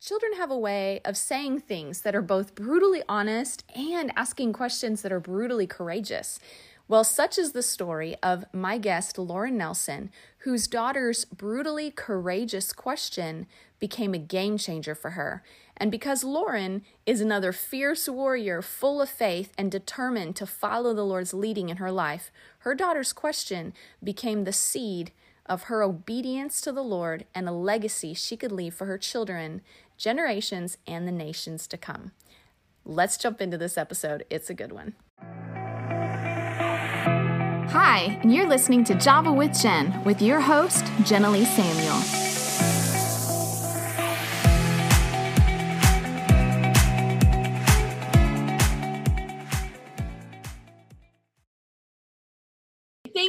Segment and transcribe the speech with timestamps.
[0.00, 5.02] children have a way of saying things that are both brutally honest and asking questions
[5.02, 6.40] that are brutally courageous.
[6.88, 13.46] Well, such is the story of my guest, Lauren Nelson, whose daughter's brutally courageous question
[13.78, 15.44] became a game changer for her.
[15.76, 21.04] And because Lauren is another fierce warrior full of faith and determined to follow the
[21.04, 23.72] Lord's leading in her life, her daughter's question
[24.02, 25.12] became the seed
[25.50, 29.60] of her obedience to the Lord and a legacy she could leave for her children,
[29.98, 32.12] generations, and the nations to come.
[32.86, 34.24] Let's jump into this episode.
[34.30, 34.94] It's a good one.
[37.72, 42.19] Hi, and you're listening to Java with Jen with your host, Jenna Samuel.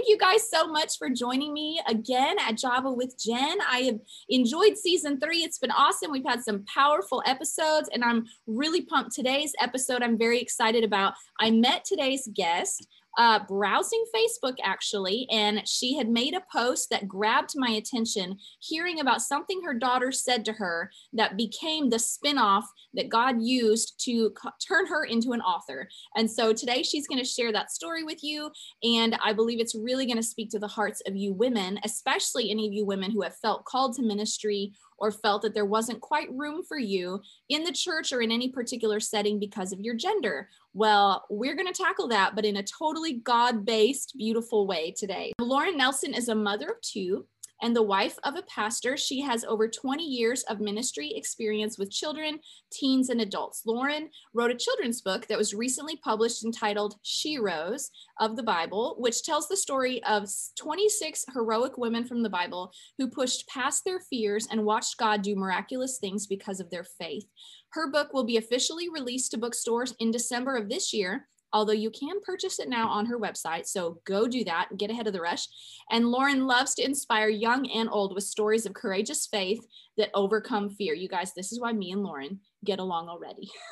[0.01, 3.59] Thank you guys so much for joining me again at Java with Jen.
[3.69, 5.43] I have enjoyed season three.
[5.43, 6.09] It's been awesome.
[6.09, 9.13] We've had some powerful episodes, and I'm really pumped.
[9.13, 11.13] Today's episode, I'm very excited about.
[11.39, 17.07] I met today's guest uh, browsing Facebook actually, and she had made a post that
[17.07, 22.63] grabbed my attention, hearing about something her daughter said to her that became the spinoff
[22.93, 25.89] that God used to co- turn her into an author.
[26.15, 28.51] And so today she's going to share that story with you.
[28.84, 32.49] And I believe it's really going to speak to the hearts of you women, especially
[32.49, 35.99] any of you women who have felt called to ministry or felt that there wasn't
[35.99, 39.96] quite room for you in the church or in any particular setting because of your
[39.96, 40.48] gender.
[40.74, 45.34] Well, we're going to tackle that, but in a totally God based, beautiful way today.
[45.40, 47.26] Lauren Nelson is a mother of two
[47.62, 48.98] and the wife of a pastor.
[48.98, 52.40] She has over 20 years of ministry experience with children,
[52.71, 53.63] teens, and adults.
[53.65, 57.89] Lauren wrote a children's book that was recently published entitled Sheroes
[58.20, 63.09] of the Bible, which tells the story of 26 heroic women from the Bible who
[63.09, 67.25] pushed past their fears and watched God do miraculous things because of their faith.
[67.73, 71.90] Her book will be officially released to bookstores in December of this year although you
[71.90, 73.66] can purchase it now on her website.
[73.66, 75.47] So go do that, and get ahead of the rush.
[75.89, 79.66] And Lauren loves to inspire young and old with stories of courageous faith
[79.97, 80.94] that overcome fear.
[80.94, 83.50] You guys, this is why me and Lauren get along already.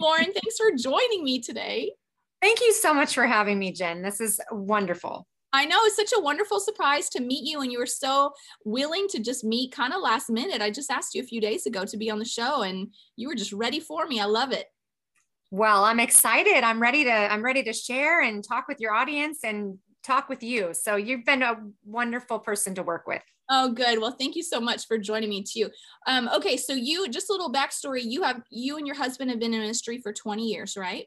[0.00, 1.92] Lauren, thanks for joining me today.
[2.40, 4.02] Thank you so much for having me, Jen.
[4.02, 5.28] This is wonderful.
[5.54, 8.32] I know it's such a wonderful surprise to meet you, and you were so
[8.64, 10.62] willing to just meet kind of last minute.
[10.62, 13.28] I just asked you a few days ago to be on the show, and you
[13.28, 14.18] were just ready for me.
[14.18, 14.66] I love it.
[15.52, 16.64] Well, I'm excited.
[16.64, 20.42] I'm ready to I'm ready to share and talk with your audience and talk with
[20.42, 20.72] you.
[20.72, 23.20] So you've been a wonderful person to work with.
[23.50, 23.98] Oh, good.
[24.00, 25.68] Well, thank you so much for joining me too.
[26.06, 28.00] Um, okay, so you just a little backstory.
[28.02, 31.04] You have you and your husband have been in ministry for 20 years, right?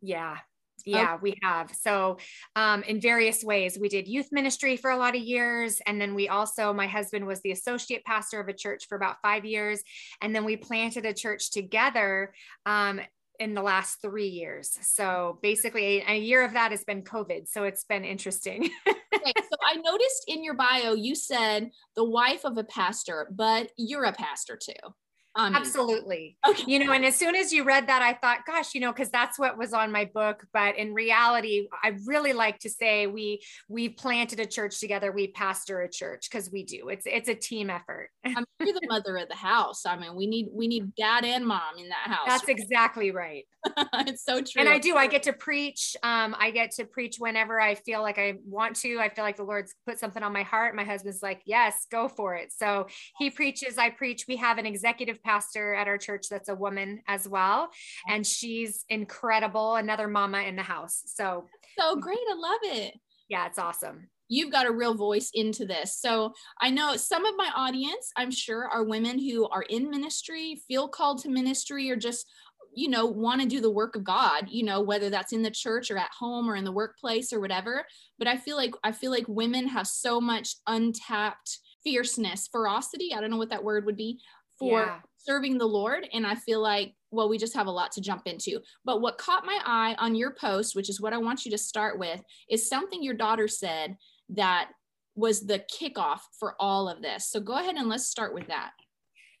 [0.00, 0.36] Yeah.
[0.84, 1.20] Yeah, okay.
[1.20, 1.74] we have.
[1.74, 2.18] So,
[2.54, 5.80] um, in various ways, we did youth ministry for a lot of years.
[5.86, 9.16] And then we also, my husband was the associate pastor of a church for about
[9.20, 9.82] five years.
[10.22, 12.32] And then we planted a church together
[12.64, 13.00] um,
[13.38, 14.76] in the last three years.
[14.82, 17.48] So basically, a, a year of that has been COVID.
[17.48, 18.70] So it's been interesting.
[18.88, 23.70] okay, so I noticed in your bio you said the wife of a pastor, but
[23.76, 24.94] you're a pastor too.
[25.34, 26.36] Um, Absolutely.
[26.48, 26.64] Okay.
[26.66, 29.10] You know, and as soon as you read that, I thought, gosh, you know, because
[29.10, 30.44] that's what was on my book.
[30.52, 35.12] But in reality, I really like to say we we planted a church together.
[35.12, 36.88] We pastor a church because we do.
[36.88, 38.10] It's it's a team effort.
[38.24, 39.86] I'm you're the mother of the house.
[39.86, 42.26] I mean, we need we need dad and mom in that house.
[42.26, 42.58] That's right?
[42.58, 43.44] exactly right.
[44.06, 44.60] it's so true.
[44.60, 44.96] And I do.
[44.96, 45.96] I get to preach.
[46.02, 48.98] Um, I get to preach whenever I feel like I want to.
[48.98, 50.74] I feel like the Lord's put something on my heart.
[50.74, 52.52] My husband's like, yes, go for it.
[52.52, 53.78] So he preaches.
[53.78, 54.24] I preach.
[54.26, 57.70] We have an executive pastor at our church that's a woman as well,
[58.08, 59.76] and she's incredible.
[59.76, 61.02] Another mama in the house.
[61.06, 61.46] So
[61.78, 62.18] so great.
[62.30, 62.94] I love it.
[63.28, 65.98] Yeah, it's awesome you've got a real voice into this.
[65.98, 70.60] So I know some of my audience, I'm sure, are women who are in ministry,
[70.68, 72.26] feel called to ministry, or just
[72.74, 75.50] you know want to do the work of god you know whether that's in the
[75.50, 77.84] church or at home or in the workplace or whatever
[78.18, 83.20] but i feel like i feel like women have so much untapped fierceness ferocity i
[83.20, 84.20] don't know what that word would be
[84.58, 85.00] for yeah.
[85.18, 88.22] Serving the lord and i feel like well we just have a lot to jump
[88.26, 91.50] into but what caught my eye on your post which is what i want you
[91.50, 93.96] to start with is something your daughter said
[94.28, 94.70] that
[95.14, 98.70] was the kickoff for all of this so go ahead and let's start with that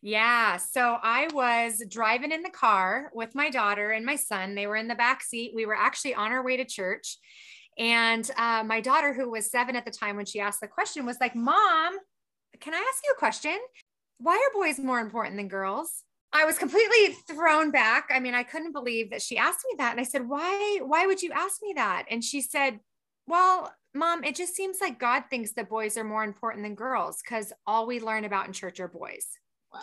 [0.00, 0.58] yeah.
[0.58, 4.54] So I was driving in the car with my daughter and my son.
[4.54, 5.52] They were in the back seat.
[5.54, 7.18] We were actually on our way to church.
[7.78, 11.06] And uh, my daughter, who was seven at the time when she asked the question,
[11.06, 11.94] was like, Mom,
[12.60, 13.56] can I ask you a question?
[14.18, 16.04] Why are boys more important than girls?
[16.32, 18.08] I was completely thrown back.
[18.10, 19.92] I mean, I couldn't believe that she asked me that.
[19.92, 22.04] And I said, Why, why would you ask me that?
[22.10, 22.80] And she said,
[23.26, 27.18] Well, mom, it just seems like God thinks that boys are more important than girls
[27.22, 29.26] because all we learn about in church are boys.
[29.72, 29.80] Wow.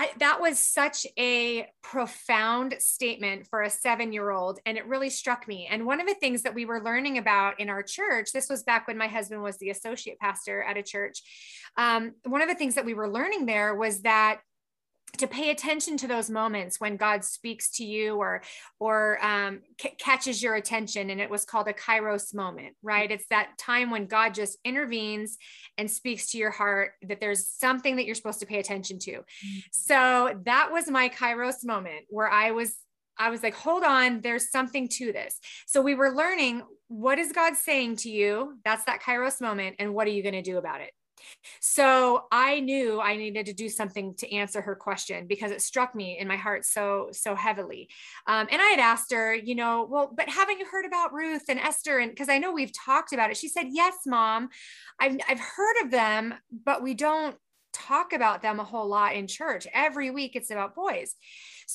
[0.00, 4.58] I, that was such a profound statement for a seven year old.
[4.64, 5.68] And it really struck me.
[5.70, 8.62] And one of the things that we were learning about in our church, this was
[8.62, 11.20] back when my husband was the associate pastor at a church.
[11.76, 14.40] Um, one of the things that we were learning there was that
[15.18, 18.42] to pay attention to those moments when God speaks to you or
[18.78, 23.10] or um, c- catches your attention, and it was called a Kairos moment, right?
[23.10, 25.36] It's that time when God just intervenes
[25.78, 29.12] and speaks to your heart that there's something that you're supposed to pay attention to.
[29.12, 29.58] Mm-hmm.
[29.72, 32.76] So that was my Kairos moment where I was
[33.18, 35.38] I was like, hold on, there's something to this.
[35.66, 38.58] So we were learning what is God saying to you?
[38.64, 40.90] That's that Kairos moment, and what are you going to do about it?
[41.60, 45.94] So I knew I needed to do something to answer her question because it struck
[45.94, 47.88] me in my heart so, so heavily.
[48.26, 51.44] Um, and I had asked her, you know, well, but haven't you heard about Ruth
[51.48, 51.98] and Esther?
[51.98, 53.36] And because I know we've talked about it.
[53.36, 54.48] She said, yes, mom,
[54.98, 57.36] I've, I've heard of them, but we don't
[57.72, 59.66] talk about them a whole lot in church.
[59.72, 61.14] Every week it's about boys.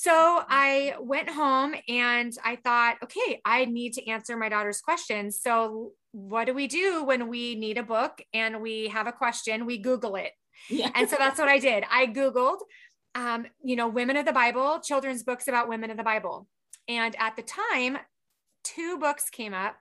[0.01, 0.36] So.
[0.57, 5.42] I went home and I thought, okay, I need to answer my daughter's questions.
[5.42, 9.65] So what do we do when we need a book and we have a question?
[9.65, 10.31] We Google it.
[10.69, 10.92] Yeah.
[10.95, 11.83] And so that's what I did.
[11.92, 12.59] I Googled,
[13.15, 16.47] um, you know, women of the Bible, children's books about women of the Bible.
[16.88, 17.97] And at the time,
[18.63, 19.75] two books came up,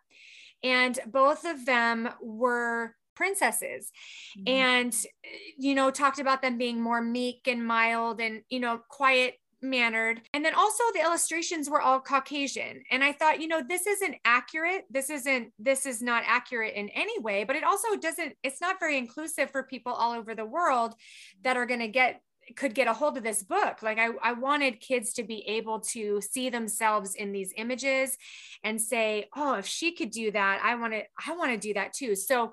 [0.63, 3.93] and both of them were princesses
[4.37, 4.49] mm-hmm.
[4.49, 4.97] and
[5.57, 9.35] you know talked about them being more meek and mild and you know quiet
[9.65, 10.21] mannered.
[10.33, 12.83] And then also the illustrations were all Caucasian.
[12.91, 14.85] And I thought, you know, this isn't accurate.
[14.91, 18.79] This isn't, this is not accurate in any way, but it also doesn't, it's not
[18.79, 20.95] very inclusive for people all over the world
[21.43, 22.21] that are going to get
[22.57, 25.81] could get a hold of this book like I, I wanted kids to be able
[25.81, 28.19] to see themselves in these images
[28.63, 31.73] and say oh if she could do that i want to i want to do
[31.73, 32.53] that too so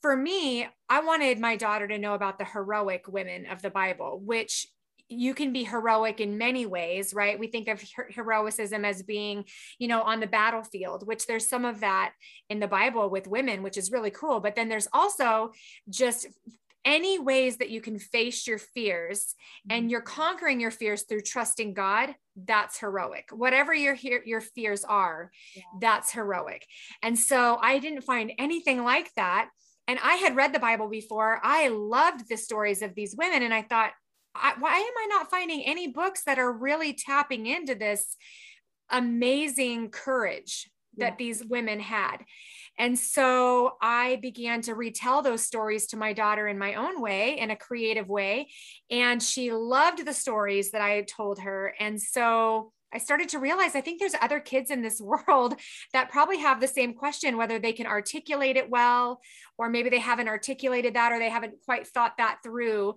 [0.00, 4.22] for me i wanted my daughter to know about the heroic women of the bible
[4.24, 4.66] which
[5.10, 7.38] you can be heroic in many ways, right?
[7.38, 9.44] We think of heroicism as being,
[9.78, 12.12] you know, on the battlefield, which there's some of that
[12.48, 14.38] in the Bible with women, which is really cool.
[14.38, 15.50] But then there's also
[15.88, 16.28] just
[16.84, 19.34] any ways that you can face your fears
[19.68, 19.90] and mm-hmm.
[19.90, 23.28] you're conquering your fears through trusting God, that's heroic.
[23.32, 25.62] Whatever your your fears are, yeah.
[25.80, 26.64] that's heroic.
[27.02, 29.50] And so I didn't find anything like that.
[29.88, 31.40] And I had read the Bible before.
[31.42, 33.90] I loved the stories of these women and I thought
[34.34, 38.16] I, why am I not finding any books that are really tapping into this
[38.90, 41.16] amazing courage that yeah.
[41.18, 42.18] these women had?
[42.78, 47.38] And so I began to retell those stories to my daughter in my own way,
[47.38, 48.48] in a creative way.
[48.90, 51.74] And she loved the stories that I had told her.
[51.78, 55.56] And so I started to realize I think there's other kids in this world
[55.92, 59.20] that probably have the same question, whether they can articulate it well,
[59.58, 62.94] or maybe they haven't articulated that or they haven't quite thought that through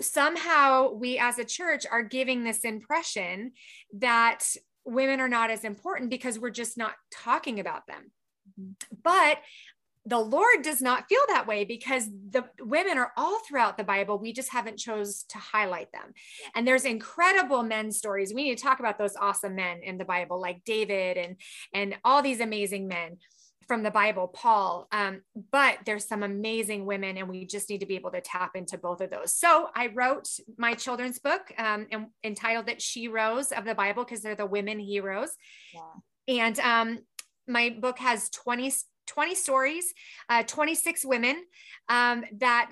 [0.00, 3.52] somehow we as a church are giving this impression
[3.94, 4.44] that
[4.84, 8.10] women are not as important because we're just not talking about them.
[8.58, 8.96] Mm-hmm.
[9.02, 9.38] But
[10.08, 14.18] the Lord does not feel that way because the women are all throughout the Bible.
[14.18, 16.14] We just haven't chose to highlight them.
[16.54, 18.32] And there's incredible men stories.
[18.32, 21.36] We need to talk about those awesome men in the Bible, like David and
[21.74, 23.18] and all these amazing men
[23.68, 24.88] from the Bible, Paul.
[24.90, 25.20] Um,
[25.52, 28.78] but there's some amazing women, and we just need to be able to tap into
[28.78, 29.34] both of those.
[29.34, 34.22] So I wrote my children's book um, and entitled it Sheroes of the Bible because
[34.22, 35.30] they're the women heroes.
[35.74, 36.40] Yeah.
[36.40, 36.98] And um,
[37.46, 38.72] my book has 20,
[39.06, 39.92] 20 stories,
[40.28, 41.44] uh, 26 women
[41.88, 42.70] um, that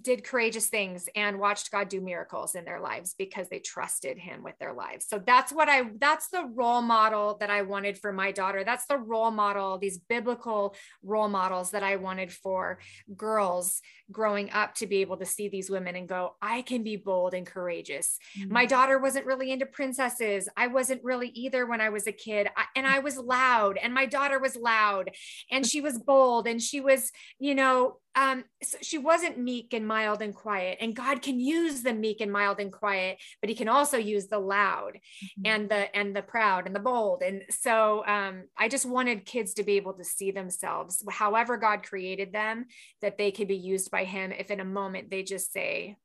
[0.00, 4.42] did courageous things and watched God do miracles in their lives because they trusted him
[4.42, 5.06] with their lives.
[5.08, 8.64] So that's what I that's the role model that I wanted for my daughter.
[8.64, 12.78] That's the role model, these biblical role models that I wanted for
[13.16, 16.96] girls growing up to be able to see these women and go, I can be
[16.96, 18.18] bold and courageous.
[18.38, 18.52] Mm-hmm.
[18.52, 20.48] My daughter wasn't really into princesses.
[20.56, 22.48] I wasn't really either when I was a kid.
[22.56, 25.10] I, and I was loud and my daughter was loud
[25.50, 29.86] and she was bold and she was, you know, um, so she wasn't meek and
[29.86, 30.78] mild and quiet.
[30.80, 34.26] And God can use the meek and mild and quiet, but He can also use
[34.26, 35.42] the loud mm-hmm.
[35.44, 37.22] and the and the proud and the bold.
[37.22, 41.82] And so um, I just wanted kids to be able to see themselves, however God
[41.82, 42.66] created them,
[43.02, 44.32] that they could be used by Him.
[44.32, 45.96] If in a moment they just say,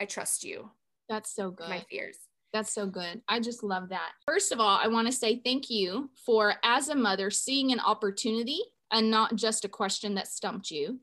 [0.00, 0.72] "I trust you."
[1.08, 1.68] That's so good.
[1.68, 2.16] My fears.
[2.52, 3.22] That's so good.
[3.28, 4.10] I just love that.
[4.26, 7.78] First of all, I want to say thank you for, as a mother, seeing an
[7.78, 8.60] opportunity
[8.90, 10.98] and not just a question that stumped you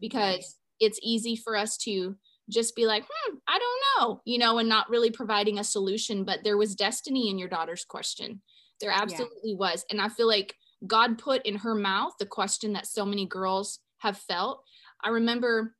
[0.00, 2.16] because it's easy for us to
[2.48, 6.24] just be like, hmm, I don't know, you know, and not really providing a solution.
[6.24, 8.42] But there was destiny in your daughter's question.
[8.80, 9.56] There absolutely yeah.
[9.56, 9.84] was.
[9.90, 10.54] And I feel like
[10.86, 14.62] God put in her mouth the question that so many girls have felt.
[15.02, 15.74] I remember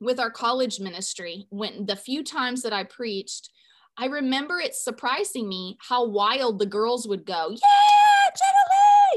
[0.00, 3.50] with our college ministry, when the few times that I preached,
[3.96, 7.50] I remember it surprising me how wild the girls would go.
[7.50, 8.07] Yeah,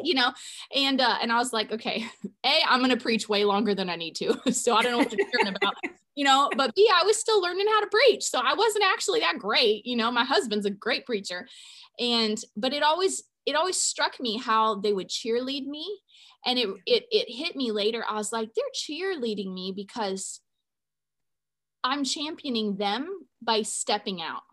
[0.06, 0.32] you know,
[0.76, 2.06] and uh, and I was like, okay,
[2.46, 5.12] a, I'm gonna preach way longer than I need to, so I don't know what
[5.12, 5.76] you're talking about,
[6.16, 6.50] you know.
[6.56, 9.86] But b, I was still learning how to preach, so I wasn't actually that great,
[9.86, 10.12] you know.
[10.12, 11.48] My husband's a great preacher,
[12.00, 16.00] and but it always it always struck me how they would cheerlead me,
[16.46, 18.04] and it it it hit me later.
[18.08, 20.42] I was like, they're cheerleading me because
[21.84, 23.08] I'm championing them
[23.42, 24.44] by stepping out.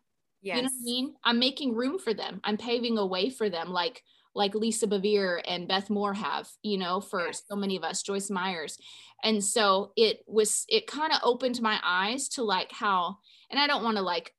[0.40, 0.56] Yes.
[0.56, 1.14] You know what I mean?
[1.24, 2.40] I'm making room for them.
[2.44, 4.02] I'm paving a way for them, like
[4.34, 7.42] like Lisa Bevere and Beth Moore have, you know, for yes.
[7.48, 8.78] so many of us, Joyce Meyers.
[9.24, 13.18] And so it was, it kind of opened my eyes to like how,
[13.50, 14.32] and I don't want to like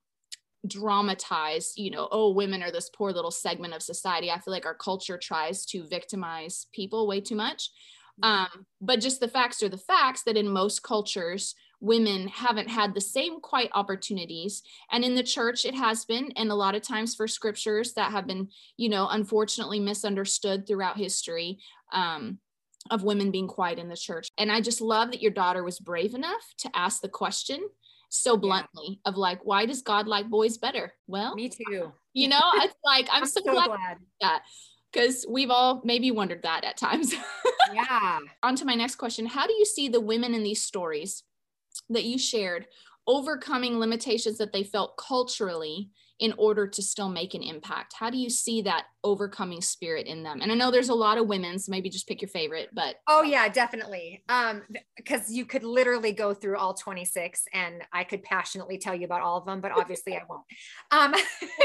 [0.67, 4.31] dramatize, you know, oh, women are this poor little segment of society.
[4.31, 7.69] I feel like our culture tries to victimize people way too much.
[8.21, 12.93] Um, but just the facts are the facts that in most cultures, women haven't had
[12.93, 14.63] the same quite opportunities.
[14.91, 16.31] And in the church, it has been.
[16.35, 20.97] And a lot of times for scriptures that have been, you know, unfortunately misunderstood throughout
[20.97, 21.59] history.
[21.91, 22.39] Um,
[22.89, 24.29] of women being quiet in the church.
[24.37, 27.67] And I just love that your daughter was brave enough to ask the question
[28.09, 29.11] so bluntly yeah.
[29.11, 30.93] of like, why does God like boys better?
[31.05, 31.91] Well, me too.
[32.13, 33.97] You know, it's like, I'm, I'm so, so, glad, glad.
[34.21, 34.43] that
[34.91, 37.13] because we've all maybe wondered that at times.
[37.73, 38.19] yeah.
[38.43, 39.25] On to my next question.
[39.25, 41.23] How do you see the women in these stories
[41.89, 42.67] that you shared
[43.07, 47.93] overcoming limitations that they felt culturally in order to still make an impact?
[47.97, 50.41] How do you see that overcoming spirit in them?
[50.41, 52.95] And i know there's a lot of women so maybe just pick your favorite but
[53.07, 54.23] oh yeah definitely.
[54.29, 54.63] Um
[54.97, 59.21] because you could literally go through all 26 and i could passionately tell you about
[59.21, 60.43] all of them but obviously i won't.
[60.91, 61.13] Um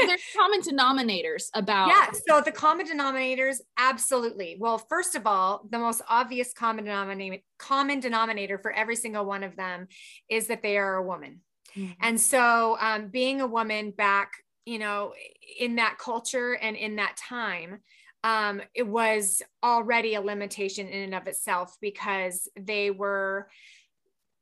[0.07, 4.57] there's common denominators about yeah so the common denominators absolutely.
[4.59, 9.43] Well first of all the most obvious common denominator common denominator for every single one
[9.43, 9.87] of them
[10.29, 11.41] is that they are a woman.
[11.75, 11.93] Mm-hmm.
[12.01, 14.31] And so, um, being a woman back
[14.65, 15.13] you know,
[15.59, 17.79] in that culture and in that time,
[18.23, 23.47] um, it was already a limitation in and of itself because they were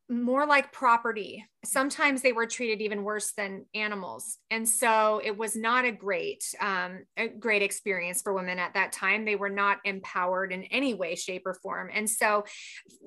[0.10, 1.46] more like property.
[1.64, 6.44] Sometimes they were treated even worse than animals, and so it was not a great,
[6.60, 9.24] um, a great experience for women at that time.
[9.24, 12.44] They were not empowered in any way, shape, or form, and so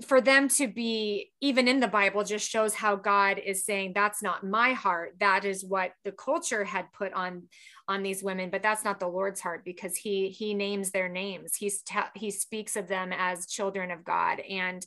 [0.07, 4.23] for them to be even in the Bible just shows how God is saying, "That's
[4.23, 5.17] not my heart.
[5.21, 7.45] That is what the culture had put on."
[7.89, 11.55] on these women but that's not the lord's heart because he he names their names
[11.55, 11.85] he's
[12.17, 14.85] he speaks of them as children of god and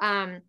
[0.00, 0.40] um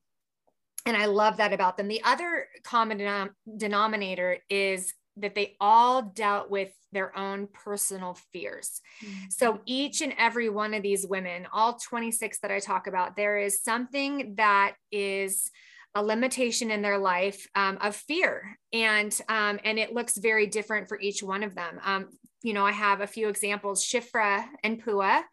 [0.86, 1.88] and I love that about them.
[1.88, 8.82] The other common denom- denominator is that they all dealt with their own personal fears.
[9.04, 9.26] Mm-hmm.
[9.30, 13.38] So each and every one of these women, all 26 that I talk about, there
[13.38, 15.52] is something that is
[15.96, 20.88] a limitation in their life um, of fear and um, and it looks very different
[20.88, 22.10] for each one of them um,
[22.42, 25.24] you know, I have a few examples, Shifra and Puah.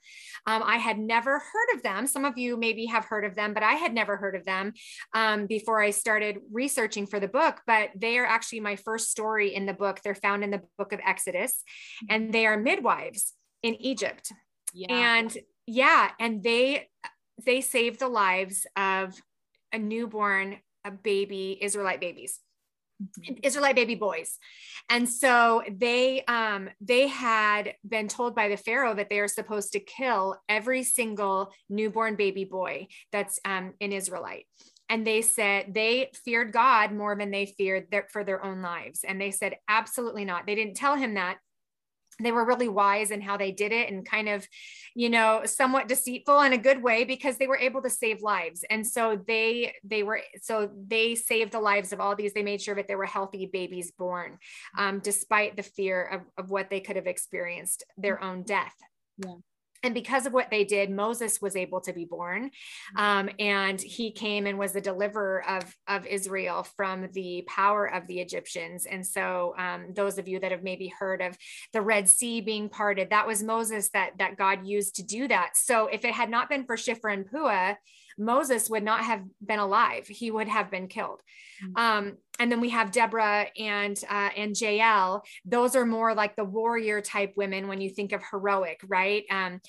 [0.47, 2.07] Um, I had never heard of them.
[2.07, 4.73] Some of you maybe have heard of them, but I had never heard of them
[5.15, 7.61] um, before I started researching for the book.
[7.67, 10.01] But they are actually my first story in the book.
[10.03, 11.63] They're found in the book of Exodus,
[12.09, 14.33] and they are midwives in Egypt.
[14.75, 14.87] Yeah.
[14.91, 15.37] And
[15.67, 16.89] yeah, and they
[17.45, 19.15] they saved the lives of
[19.73, 22.41] a newborn, a baby, Israelite babies.
[23.03, 23.35] Mm-hmm.
[23.43, 24.39] Israelite baby boys.
[24.89, 29.73] And so they um they had been told by the Pharaoh that they are supposed
[29.73, 34.47] to kill every single newborn baby boy that's um in Israelite.
[34.89, 39.01] And they said they feared God more than they feared their, for their own lives.
[39.07, 40.47] And they said, absolutely not.
[40.47, 41.39] They didn't tell him that
[42.23, 44.47] they were really wise in how they did it and kind of
[44.95, 48.65] you know somewhat deceitful in a good way because they were able to save lives.
[48.71, 52.33] And so they they were so they saved the lives of all these.
[52.33, 54.39] They made sure that there were healthy babies born
[54.79, 58.75] um, despite the fear of, of what they could have experienced their own death.
[59.19, 59.37] Yeah
[59.83, 62.51] and because of what they did moses was able to be born.
[62.51, 62.99] Mm-hmm.
[62.99, 68.07] um, and he came and was the deliverer of, of israel from the power of
[68.07, 68.87] the egyptians.
[68.87, 71.37] And so um, those of you that have maybe heard of
[71.73, 75.51] the red sea being parted that was moses that that god used to do that.
[75.57, 77.77] So if it had not been for shiphrah and puah
[78.19, 80.07] Moses would not have been alive.
[80.07, 81.21] He would have been killed.
[81.63, 81.77] Mm-hmm.
[81.77, 85.25] Um, and then we have Deborah and uh, and Jael.
[85.45, 89.25] Those are more like the warrior type women when you think of heroic, right?
[89.31, 89.61] Um,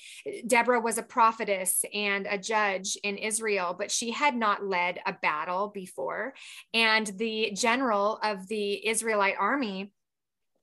[0.46, 5.14] Deborah was a prophetess and a judge in Israel, but she had not led a
[5.14, 6.34] battle before.
[6.74, 9.92] And the general of the Israelite army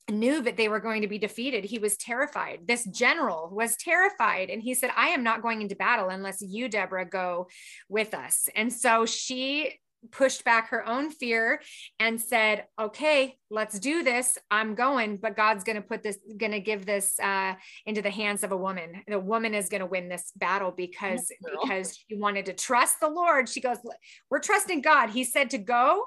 [0.10, 1.66] knew that they were going to be defeated.
[1.66, 2.60] He was terrified.
[2.66, 4.50] This general was terrified.
[4.50, 7.48] And he said, I am not going into battle unless you, Deborah, go
[7.90, 8.48] with us.
[8.56, 9.80] And so she
[10.12, 11.60] pushed back her own fear
[12.00, 14.38] and said, okay, let's do this.
[14.52, 17.56] I'm going, but God's going to put this, going to give this uh,
[17.88, 19.02] into the hands of a woman.
[19.08, 21.32] The woman is going to win this battle because,
[21.62, 23.50] because she wanted to trust the Lord.
[23.50, 23.78] She goes,
[24.30, 25.10] we're trusting God.
[25.10, 26.06] He said to go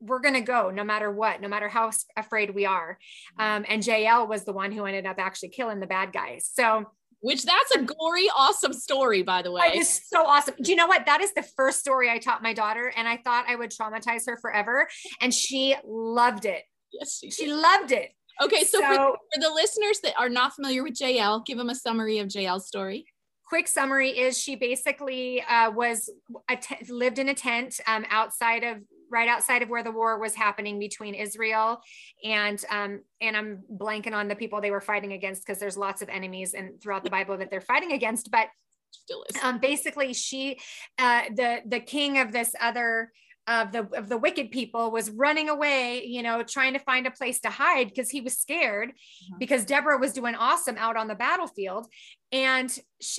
[0.00, 2.98] we're going to go no matter what, no matter how afraid we are.
[3.38, 6.50] Um, and Jael was the one who ended up actually killing the bad guys.
[6.52, 6.86] So,
[7.20, 9.62] which that's a gory, awesome story, by the way.
[9.74, 10.54] It is so awesome.
[10.62, 11.04] Do you know what?
[11.04, 14.26] That is the first story I taught my daughter, and I thought I would traumatize
[14.26, 14.88] her forever.
[15.20, 16.62] And she loved it.
[16.92, 18.10] Yes, she, she loved it.
[18.42, 18.96] Okay, so, so for,
[19.34, 22.66] for, the listeners that are not familiar with Jael, give them a summary of Jael's
[22.66, 23.04] story.
[23.46, 26.08] Quick summary is she basically uh, was
[26.48, 28.78] a t- lived in a tent um, outside of
[29.10, 31.80] right outside of where the war was happening between Israel
[32.24, 36.02] and um, and I'm blanking on the people they were fighting against because there's lots
[36.02, 38.30] of enemies and throughout the Bible that they're fighting against.
[38.30, 38.48] But
[38.90, 39.42] still is.
[39.42, 40.58] Um, basically, she
[40.98, 43.12] uh, the the king of this other
[43.46, 47.10] of the of the wicked people was running away you know trying to find a
[47.10, 49.38] place to hide because he was scared mm-hmm.
[49.38, 51.86] because deborah was doing awesome out on the battlefield.
[52.32, 52.76] And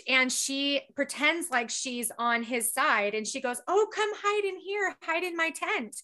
[0.08, 4.58] and she pretends like she's on his side and she goes oh come hide in
[4.58, 5.96] here hide in my tent.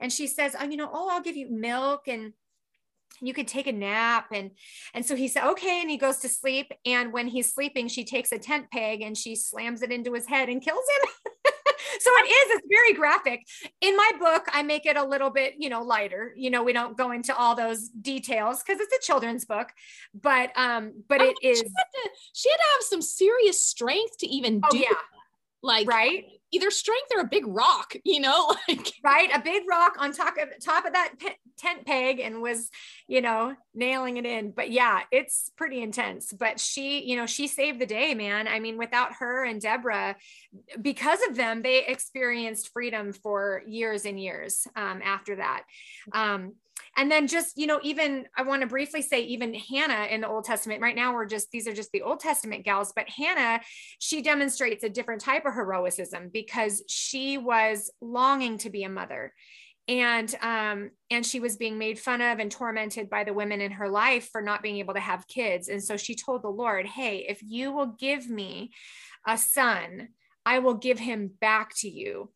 [0.00, 2.32] And she says oh you know oh i'll give you milk and
[3.22, 4.26] you could take a nap.
[4.32, 4.50] And
[4.92, 5.80] and so he said okay.
[5.80, 6.70] And he goes to sleep.
[6.84, 10.26] And when he's sleeping she takes a tent peg and she slams it into his
[10.26, 11.10] head and kills him
[12.00, 13.46] so it is it's very graphic
[13.80, 16.72] in my book i make it a little bit you know lighter you know we
[16.72, 19.68] don't go into all those details because it's a children's book
[20.20, 24.18] but um but it is she had, to, she had to have some serious strength
[24.18, 24.88] to even oh, do yeah.
[25.66, 29.94] Like right either strength or a big rock, you know, like right, a big rock
[29.98, 32.70] on top of top of that pe- tent peg and was,
[33.08, 34.52] you know, nailing it in.
[34.52, 36.32] But yeah, it's pretty intense.
[36.32, 38.48] But she, you know, she saved the day, man.
[38.48, 40.16] I mean, without her and Deborah,
[40.80, 45.64] because of them, they experienced freedom for years and years um, after that.
[46.12, 46.54] Um,
[46.96, 50.28] and then just you know even i want to briefly say even hannah in the
[50.28, 53.60] old testament right now we're just these are just the old testament gals but hannah
[53.98, 59.32] she demonstrates a different type of heroism because she was longing to be a mother.
[59.88, 63.72] And um and she was being made fun of and tormented by the women in
[63.72, 65.68] her life for not being able to have kids.
[65.68, 68.72] And so she told the lord hey if you will give me
[69.26, 70.08] a son
[70.44, 72.30] i will give him back to you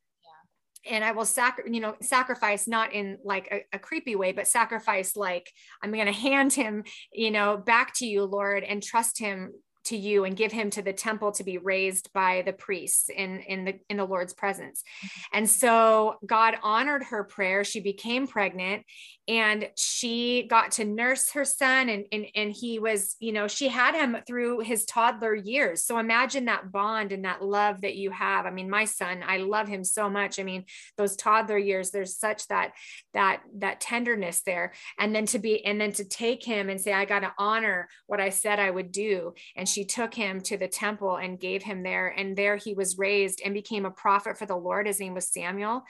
[0.88, 4.49] and I will sac you know sacrifice not in like a, a creepy way, but
[4.49, 5.51] sacrifice like
[5.83, 9.53] I'm going to hand him you know back to you, Lord, and trust him
[9.85, 13.40] to you and give him to the temple to be raised by the priests in
[13.40, 14.83] in the in the lord's presence.
[14.83, 15.38] Mm-hmm.
[15.38, 17.64] And so god honored her prayer.
[17.64, 18.85] She became pregnant
[19.31, 23.69] and she got to nurse her son and, and and he was you know she
[23.69, 25.85] had him through his toddler years.
[25.85, 28.45] So imagine that bond and that love that you have.
[28.45, 30.38] I mean my son i love him so much.
[30.38, 30.64] I mean
[30.97, 32.73] those toddler years there's such that
[33.14, 34.73] that that tenderness there.
[34.99, 37.88] And then to be and then to take him and say i got to honor
[38.07, 39.35] what i said i would do.
[39.57, 42.98] And she took him to the temple and gave him there and there he was
[42.98, 45.83] raised and became a prophet for the lord his name was samuel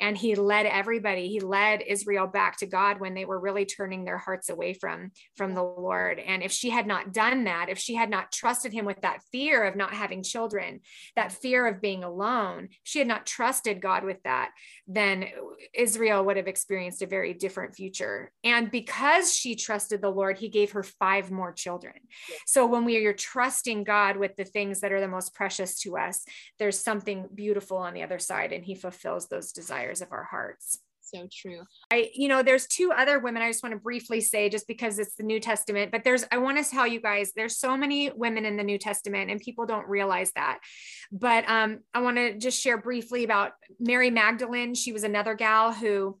[0.00, 4.04] and he led everybody he led israel back to god when they were really turning
[4.04, 6.18] their hearts away from from the Lord.
[6.18, 9.22] And if she had not done that, if she had not trusted him with that
[9.30, 10.80] fear of not having children,
[11.16, 14.50] that fear of being alone, she had not trusted God with that,
[14.86, 15.26] then
[15.74, 18.32] Israel would have experienced a very different future.
[18.44, 21.94] And because she trusted the Lord, he gave her five more children.
[22.46, 25.96] So when we are trusting God with the things that are the most precious to
[25.96, 26.24] us,
[26.58, 30.78] there's something beautiful on the other side and he fulfills those desires of our hearts
[31.10, 31.62] so true.
[31.90, 34.98] I, you know, there's two other women I just want to briefly say just because
[34.98, 38.10] it's the New Testament, but there's, I want to tell you guys, there's so many
[38.10, 40.58] women in the New Testament and people don't realize that.
[41.10, 44.74] But um, I want to just share briefly about Mary Magdalene.
[44.74, 46.18] She was another gal who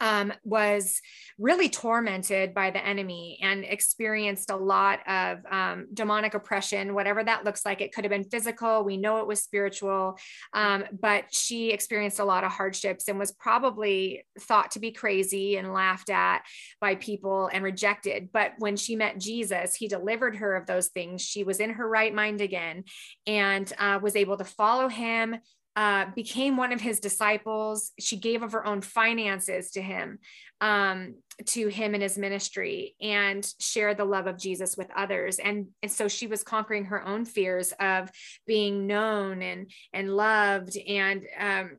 [0.00, 1.00] um, was
[1.38, 7.44] really tormented by the enemy and experienced a lot of um, demonic oppression, whatever that
[7.44, 7.80] looks like.
[7.80, 8.84] It could have been physical.
[8.84, 10.18] We know it was spiritual,
[10.52, 15.56] um, but she experienced a lot of hardships and was probably thought to be crazy
[15.56, 16.42] and laughed at
[16.80, 18.30] by people and rejected.
[18.32, 21.22] But when she met Jesus, he delivered her of those things.
[21.22, 22.84] She was in her right mind again
[23.26, 25.36] and uh, was able to follow him
[25.78, 27.92] uh, became one of his disciples.
[28.00, 30.18] She gave of her own finances to him,
[30.60, 31.14] um,
[31.46, 35.38] to him and his ministry, and shared the love of Jesus with others.
[35.38, 38.10] And, and so she was conquering her own fears of
[38.44, 40.76] being known and and loved.
[40.76, 41.76] And um,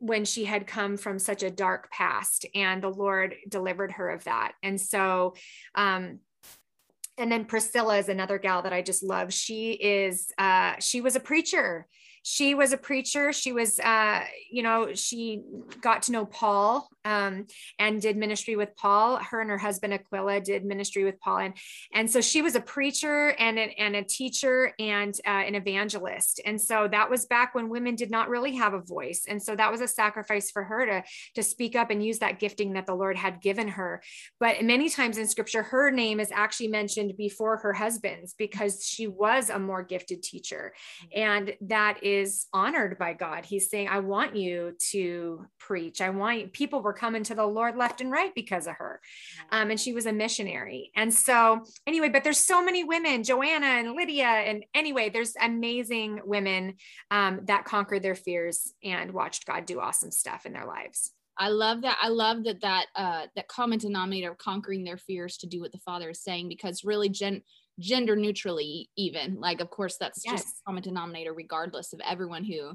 [0.00, 4.24] when she had come from such a dark past, and the Lord delivered her of
[4.24, 4.54] that.
[4.64, 5.34] And so.
[5.76, 6.18] Um,
[7.18, 9.32] and then Priscilla is another gal that I just love.
[9.32, 11.86] She is, uh, she was a preacher
[12.28, 13.32] she was a preacher.
[13.32, 15.42] She was, uh, you know, she
[15.80, 17.46] got to know Paul um,
[17.78, 19.18] and did ministry with Paul.
[19.18, 21.54] Her and her husband Aquila did ministry with Paul, and
[21.94, 26.40] and so she was a preacher and a, and a teacher and uh, an evangelist.
[26.44, 29.54] And so that was back when women did not really have a voice, and so
[29.54, 31.04] that was a sacrifice for her to
[31.36, 34.02] to speak up and use that gifting that the Lord had given her.
[34.40, 39.06] But many times in Scripture, her name is actually mentioned before her husband's because she
[39.06, 40.74] was a more gifted teacher,
[41.14, 42.15] and that is
[42.52, 43.44] honored by God.
[43.44, 46.00] He's saying, "I want you to preach.
[46.00, 49.00] I want you." People were coming to the Lord left and right because of her.
[49.50, 50.90] Um, and she was a missionary.
[50.96, 54.24] And so, anyway, but there's so many women, Joanna and Lydia.
[54.24, 56.74] And anyway, there's amazing women
[57.10, 61.12] um, that conquered their fears and watched God do awesome stuff in their lives.
[61.38, 61.98] I love that.
[62.00, 65.72] I love that that uh, that common denominator of conquering their fears to do what
[65.72, 67.42] the Father is saying, because really, gen-
[67.78, 70.42] gender neutrally, even like, of course, that's yes.
[70.42, 72.72] just common denominator, regardless of everyone who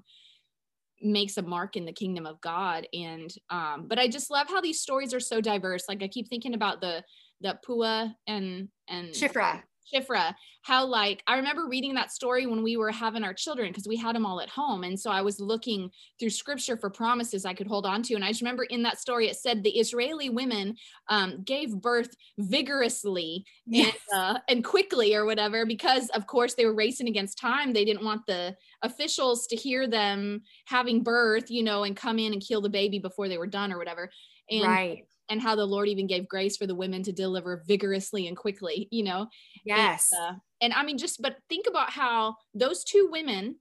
[1.01, 2.87] makes a mark in the kingdom of God.
[2.93, 5.83] And um, but I just love how these stories are so diverse.
[5.89, 7.03] Like I keep thinking about the
[7.41, 9.63] the Pua and and Shifra.
[9.93, 13.88] Shifra, how like I remember reading that story when we were having our children because
[13.88, 14.84] we had them all at home.
[14.84, 18.15] And so I was looking through scripture for promises I could hold on to.
[18.15, 20.75] And I just remember in that story, it said the Israeli women
[21.10, 23.95] um, gave birth vigorously yes.
[24.12, 27.73] and, uh, and quickly or whatever, because of course they were racing against time.
[27.73, 32.34] They didn't want the officials to hear them having birth, you know, and come in
[32.34, 34.10] and kill the baby before they were done or whatever.
[34.49, 38.27] And right and how the Lord even gave grace for the women to deliver vigorously
[38.27, 39.27] and quickly, you know?
[39.65, 40.11] Yes.
[40.11, 43.55] And, uh, and I mean, just, but think about how those two women,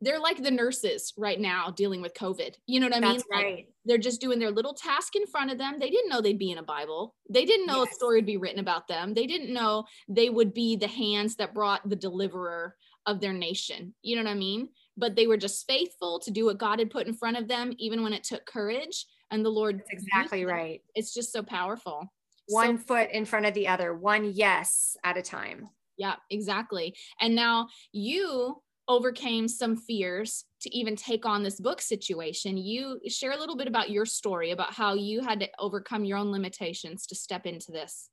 [0.00, 2.54] they're like the nurses right now dealing with COVID.
[2.66, 3.22] You know what I That's mean?
[3.30, 3.54] Right.
[3.56, 5.78] Like they're just doing their little task in front of them.
[5.80, 7.16] They didn't know they'd be in a Bible.
[7.28, 7.92] They didn't know yes.
[7.92, 9.14] a story would be written about them.
[9.14, 12.76] They didn't know they would be the hands that brought the deliverer
[13.06, 13.94] of their nation.
[14.02, 14.68] You know what I mean?
[14.96, 17.72] But they were just faithful to do what God had put in front of them,
[17.78, 19.80] even when it took courage and the Lord.
[19.80, 20.80] That's exactly right.
[20.94, 22.12] It's just so powerful.
[22.48, 25.68] One so, foot in front of the other, one yes at a time.
[25.96, 26.96] Yeah, exactly.
[27.20, 32.56] And now you overcame some fears to even take on this book situation.
[32.56, 36.18] You share a little bit about your story about how you had to overcome your
[36.18, 38.10] own limitations to step into this.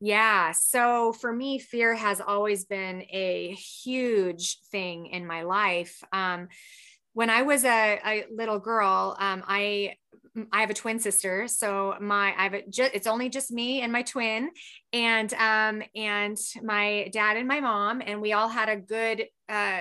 [0.00, 0.52] Yeah.
[0.52, 6.02] So for me, fear has always been a huge thing in my life.
[6.12, 6.48] Um,
[7.12, 9.96] when I was a, a little girl, um, I
[10.52, 12.62] I have a twin sister, so my I have a,
[12.96, 14.50] it's only just me and my twin,
[14.92, 19.80] and um and my dad and my mom, and we all had a good uh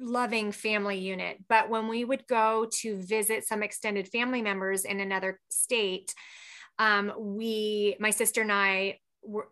[0.00, 1.38] loving family unit.
[1.48, 6.14] But when we would go to visit some extended family members in another state,
[6.78, 8.98] um, we my sister and I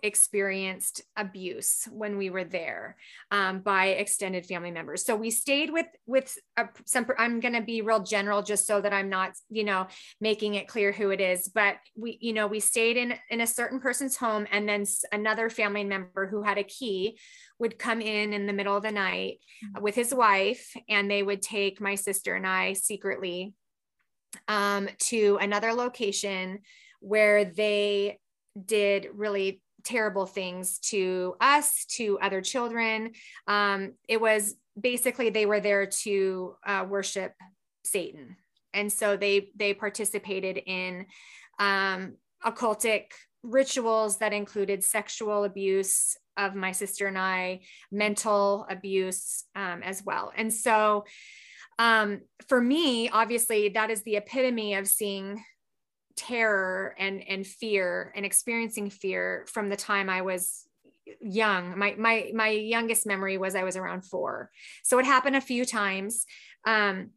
[0.03, 2.97] experienced abuse when we were there
[3.31, 7.61] um, by extended family members so we stayed with with a, some i'm going to
[7.61, 9.87] be real general just so that i'm not you know
[10.21, 13.47] making it clear who it is but we you know we stayed in in a
[13.47, 17.19] certain person's home and then another family member who had a key
[17.59, 19.83] would come in in the middle of the night mm-hmm.
[19.83, 23.55] with his wife and they would take my sister and i secretly
[24.47, 26.61] um, to another location
[27.01, 28.19] where they
[28.67, 33.13] did really terrible things to us, to other children.
[33.47, 37.33] Um, it was basically they were there to uh, worship
[37.85, 38.37] Satan,
[38.73, 41.07] and so they they participated in
[41.59, 43.05] um, occultic
[43.43, 50.33] rituals that included sexual abuse of my sister and I, mental abuse um, as well,
[50.37, 51.05] and so.
[51.81, 55.41] Um, for me, obviously, that is the epitome of seeing
[56.19, 60.67] terror and and fear and experiencing fear from the time I was
[61.21, 61.79] young.
[61.79, 64.51] My my my youngest memory was I was around 4.
[64.83, 66.27] So it happened a few times.
[66.67, 67.11] Um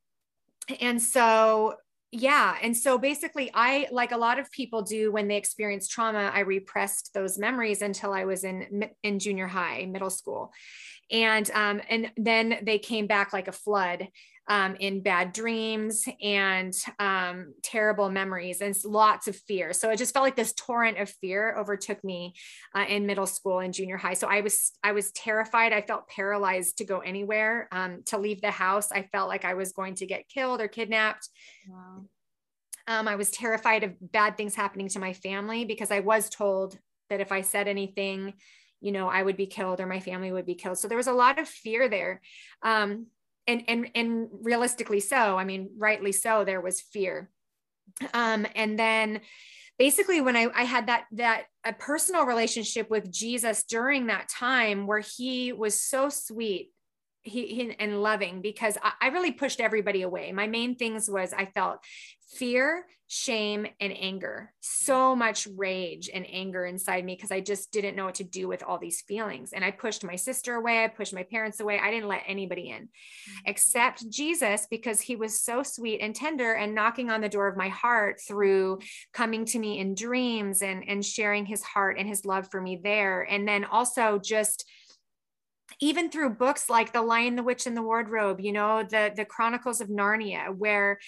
[0.79, 1.75] and so
[2.11, 6.29] yeah and so basically i like a lot of people do when they experience trauma
[6.33, 10.51] i repressed those memories until i was in in junior high middle school
[11.09, 14.07] and um and then they came back like a flood
[14.51, 19.71] um, in bad dreams and um, terrible memories and lots of fear.
[19.71, 22.33] So it just felt like this torrent of fear overtook me
[22.75, 24.13] uh, in middle school and junior high.
[24.13, 25.71] So I was I was terrified.
[25.71, 28.91] I felt paralyzed to go anywhere, um, to leave the house.
[28.91, 31.29] I felt like I was going to get killed or kidnapped.
[31.69, 32.07] Wow.
[32.87, 36.77] Um, I was terrified of bad things happening to my family because I was told
[37.09, 38.33] that if I said anything,
[38.81, 40.77] you know, I would be killed or my family would be killed.
[40.77, 42.19] So there was a lot of fear there.
[42.63, 43.05] Um,
[43.47, 47.29] and and and realistically so i mean rightly so there was fear.
[48.13, 49.21] Um and then
[49.77, 54.87] basically when I, I had that that a personal relationship with jesus during that time
[54.87, 56.71] where he was so sweet
[57.23, 60.31] he, he and loving because I, I really pushed everybody away.
[60.31, 61.79] My main things was I felt
[62.33, 64.53] fear, shame, and anger.
[64.61, 68.47] So much rage and anger inside me because I just didn't know what to do
[68.47, 69.51] with all these feelings.
[69.51, 71.77] And I pushed my sister away, I pushed my parents away.
[71.77, 73.39] I didn't let anybody in mm-hmm.
[73.45, 77.57] except Jesus because he was so sweet and tender and knocking on the door of
[77.57, 78.79] my heart through
[79.11, 82.79] coming to me in dreams and, and sharing his heart and his love for me
[82.81, 83.23] there.
[83.23, 84.65] And then also just
[85.79, 89.25] even through books like the lion the witch and the wardrobe you know the the
[89.25, 90.99] chronicles of narnia where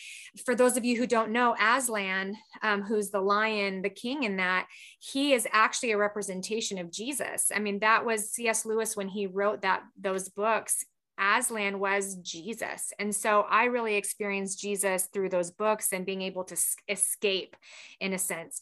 [0.46, 4.38] for those of you who don't know aslan um, who's the lion the king in
[4.38, 4.68] that
[5.00, 7.52] he is actually a representation of jesus.
[7.54, 10.86] I mean that was cs lewis when he wrote that those books.
[11.20, 12.92] Aslan was Jesus.
[12.98, 16.58] And so I really experienced Jesus through those books and being able to
[16.90, 17.56] escape
[18.00, 18.60] in a sense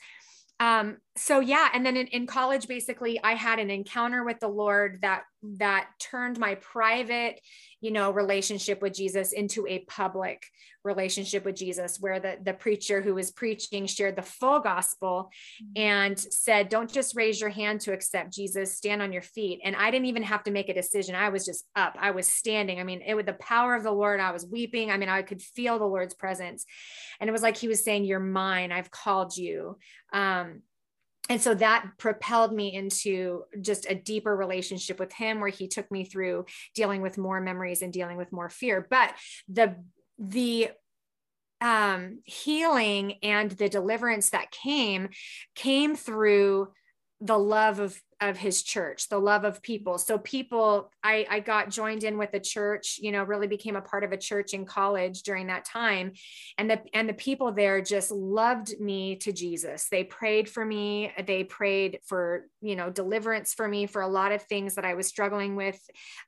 [0.62, 4.48] um, so yeah and then in, in, college basically i had an encounter with the
[4.48, 7.42] lord that that turned my private
[7.82, 10.46] you know relationship with jesus into a public
[10.84, 15.30] relationship with jesus where the the preacher who was preaching shared the full gospel
[15.62, 15.82] mm-hmm.
[15.82, 19.60] and said don't just raise your hand to accept jesus stand on your feet.
[19.64, 21.16] And i didn't even have to make a decision.
[21.16, 21.98] I was just up.
[22.00, 22.80] I was standing.
[22.80, 24.92] I mean it with the power of the lord i was weeping.
[24.92, 26.66] I mean i could feel the lord's presence.
[27.20, 28.72] And it was like he was saying you're mine.
[28.72, 29.78] I've called you.
[30.14, 30.62] Um,
[31.30, 35.90] and so that propelled me into just a deeper relationship with him where he took
[35.92, 38.86] me through dealing with more memories and dealing with more fear.
[38.90, 39.14] But
[39.48, 39.76] the
[40.18, 40.70] the
[41.62, 45.10] um, healing and the deliverance that came
[45.56, 46.70] came through
[47.22, 49.98] the love of of his church the love of people.
[49.98, 53.82] So people i i got joined in with a church you know really became a
[53.82, 56.14] part of a church in college during that time.
[56.58, 59.88] And the and the people there just loved me to jesus.
[59.90, 61.12] They prayed for me.
[61.26, 64.94] They prayed for you know deliverance for me for a lot of things that i
[64.94, 65.80] was struggling with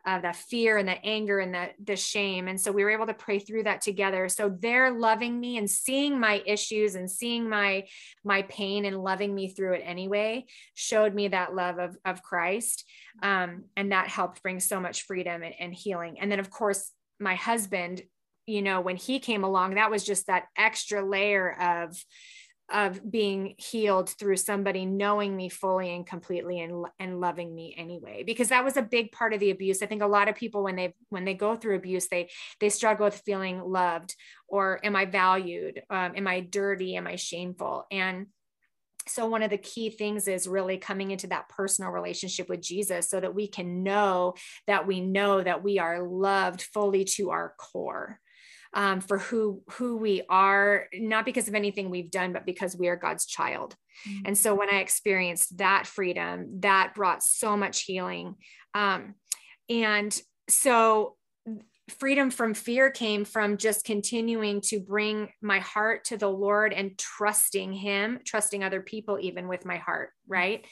[0.05, 2.47] uh, the fear and the anger and the the shame.
[2.47, 4.27] And so we were able to pray through that together.
[4.29, 7.85] So they're loving me and seeing my issues and seeing my
[8.23, 12.85] my pain and loving me through it anyway showed me that love of, of Christ.
[13.21, 16.19] Um, and that helped bring so much freedom and, and healing.
[16.19, 18.01] And then, of course, my husband,
[18.45, 21.95] you know, when he came along, that was just that extra layer of,
[22.71, 28.23] of being healed through somebody knowing me fully and completely and, and loving me anyway
[28.25, 30.63] because that was a big part of the abuse i think a lot of people
[30.63, 34.15] when they when they go through abuse they they struggle with feeling loved
[34.47, 38.27] or am i valued um, am i dirty am i shameful and
[39.07, 43.09] so one of the key things is really coming into that personal relationship with jesus
[43.09, 44.33] so that we can know
[44.67, 48.19] that we know that we are loved fully to our core
[48.75, 52.87] um, for who who we are not because of anything we've done but because we
[52.87, 53.75] are god's child
[54.07, 54.23] mm-hmm.
[54.25, 58.35] and so when i experienced that freedom that brought so much healing
[58.73, 59.15] um,
[59.69, 61.15] and so
[61.89, 66.97] freedom from fear came from just continuing to bring my heart to the Lord and
[66.97, 70.33] trusting Him, trusting other people, even with my heart, mm-hmm.
[70.33, 70.65] right?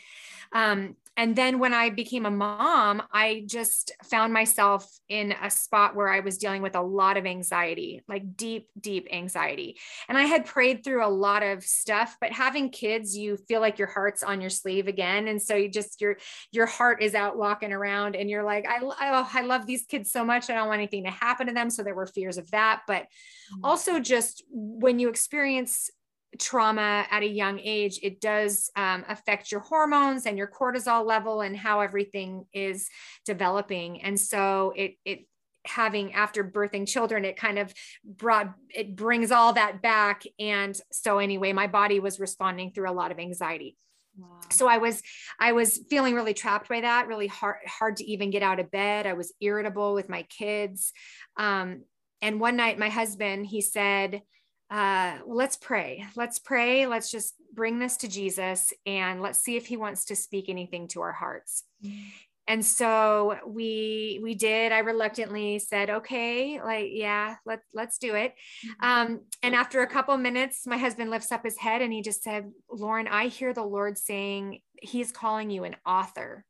[0.53, 5.93] Um, and then when I became a mom, I just found myself in a spot
[5.93, 9.77] where I was dealing with a lot of anxiety, like deep, deep anxiety.
[10.07, 13.77] And I had prayed through a lot of stuff, but having kids, you feel like
[13.77, 15.27] your heart's on your sleeve again.
[15.27, 16.17] And so you just, your,
[16.51, 20.11] your heart is out walking around and you're like, I, I, I love these kids
[20.11, 20.49] so much.
[20.49, 21.69] I don't want anything to happen to them.
[21.69, 22.83] So there were fears of that.
[22.87, 23.65] But mm-hmm.
[23.65, 25.91] also just when you experience
[26.39, 31.41] trauma at a young age, it does um, affect your hormones and your cortisol level
[31.41, 32.89] and how everything is
[33.25, 34.01] developing.
[34.01, 35.27] And so it, it,
[35.65, 37.71] having after birthing children it kind of
[38.03, 42.91] brought it brings all that back and so anyway my body was responding through a
[42.91, 43.77] lot of anxiety
[44.17, 44.39] Wow.
[44.49, 45.01] So I was
[45.39, 48.71] I was feeling really trapped by that, really hard hard to even get out of
[48.71, 49.07] bed.
[49.07, 50.91] I was irritable with my kids.
[51.37, 51.83] Um,
[52.21, 54.21] and one night my husband he said,
[54.71, 56.05] uh, let's pray.
[56.15, 56.87] Let's pray.
[56.87, 60.87] Let's just bring this to Jesus and let's see if he wants to speak anything
[60.89, 61.63] to our hearts.
[61.83, 61.99] Mm-hmm.
[62.47, 64.71] And so we we did.
[64.71, 68.33] I reluctantly said, "Okay, like yeah, let let's do it."
[68.65, 68.85] Mm-hmm.
[68.85, 72.23] Um, and after a couple minutes, my husband lifts up his head and he just
[72.23, 76.43] said, "Lauren, I hear the Lord saying He's calling you an author."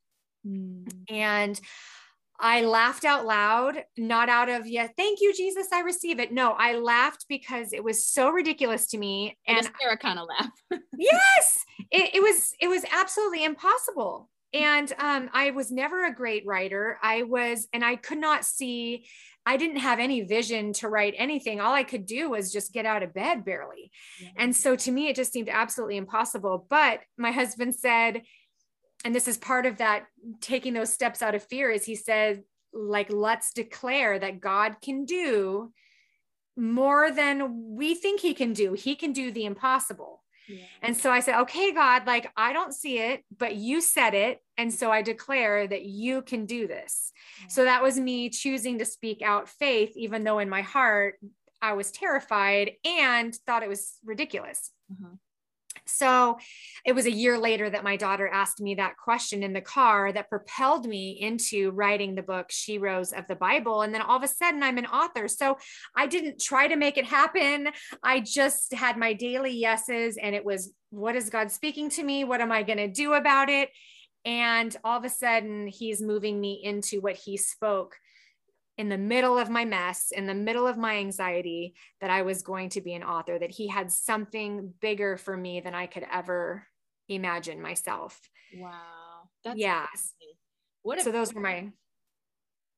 [0.47, 0.91] Mm.
[1.09, 1.59] And
[2.41, 6.33] I laughed out loud, not out of, yeah, thank you, Jesus, I receive it.
[6.33, 9.37] No, I laughed because it was so ridiculous to me.
[9.47, 10.49] And Sarah kind of laugh.
[10.97, 11.59] yes,
[11.91, 14.27] it, it, was, it was absolutely impossible.
[14.53, 16.97] And um, I was never a great writer.
[17.01, 19.05] I was, and I could not see,
[19.45, 21.61] I didn't have any vision to write anything.
[21.61, 23.91] All I could do was just get out of bed barely.
[24.19, 24.29] Yeah.
[24.37, 26.65] And so to me, it just seemed absolutely impossible.
[26.69, 28.23] But my husband said,
[29.03, 30.05] and this is part of that
[30.39, 35.05] taking those steps out of fear is he said like let's declare that God can
[35.05, 35.71] do
[36.57, 38.73] more than we think he can do.
[38.73, 40.23] He can do the impossible.
[40.47, 40.65] Yeah.
[40.81, 44.39] And so I said, okay, God, like I don't see it, but you said it.
[44.57, 47.11] And so I declare that you can do this.
[47.41, 47.47] Yeah.
[47.47, 51.15] So that was me choosing to speak out faith, even though in my heart
[51.61, 54.71] I was terrified and thought it was ridiculous.
[54.91, 55.15] Mm-hmm.
[55.95, 56.37] So
[56.85, 60.11] it was a year later that my daughter asked me that question in the car
[60.11, 63.81] that propelled me into writing the book Sheroes of the Bible.
[63.81, 65.27] And then all of a sudden I'm an author.
[65.27, 65.57] So
[65.95, 67.69] I didn't try to make it happen.
[68.03, 72.23] I just had my daily yeses and it was, what is God speaking to me?
[72.23, 73.69] What am I going to do about it?
[74.25, 77.95] And all of a sudden he's moving me into what he spoke
[78.77, 82.41] in the middle of my mess, in the middle of my anxiety, that I was
[82.41, 86.05] going to be an author, that he had something bigger for me than I could
[86.11, 86.65] ever
[87.09, 88.19] imagine myself.
[88.57, 88.71] Wow.
[89.43, 89.85] That's yeah.
[89.93, 90.35] Amazing.
[90.83, 91.71] What a, so those were my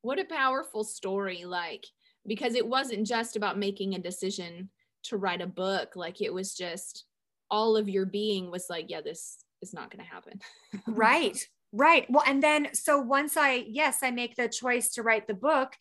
[0.02, 1.86] what a powerful story like
[2.28, 4.70] because it wasn't just about making a decision
[5.04, 7.06] to write a book like it was just
[7.50, 10.40] all of your being was like yeah this is not going to happen
[10.88, 12.06] right Right.
[12.08, 15.74] Well, and then so once I, yes, I make the choice to write the book,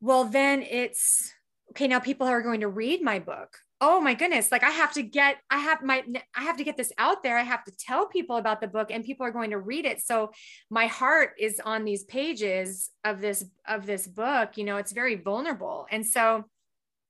[0.00, 1.32] well, then it's
[1.70, 1.86] okay.
[1.86, 3.56] Now people are going to read my book.
[3.80, 4.50] Oh my goodness.
[4.50, 6.02] Like I have to get, I have my,
[6.34, 7.38] I have to get this out there.
[7.38, 10.00] I have to tell people about the book and people are going to read it.
[10.00, 10.32] So
[10.68, 14.56] my heart is on these pages of this, of this book.
[14.56, 15.86] You know, it's very vulnerable.
[15.90, 16.44] And so,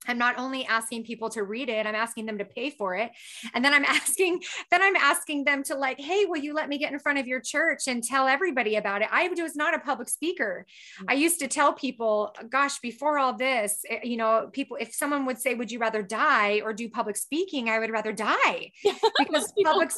[0.07, 3.11] I'm not only asking people to read it, I'm asking them to pay for it.
[3.55, 6.79] And then I'm asking, then I'm asking them to like, hey, will you let me
[6.79, 9.09] get in front of your church and tell everybody about it?
[9.11, 10.67] I was not a public speaker.
[10.99, 11.11] Mm-hmm.
[11.11, 15.27] I used to tell people, gosh, before all this, eh, you know, people, if someone
[15.27, 17.69] would say, would you rather die or do public speaking?
[17.69, 18.73] I would rather die
[19.19, 19.91] because public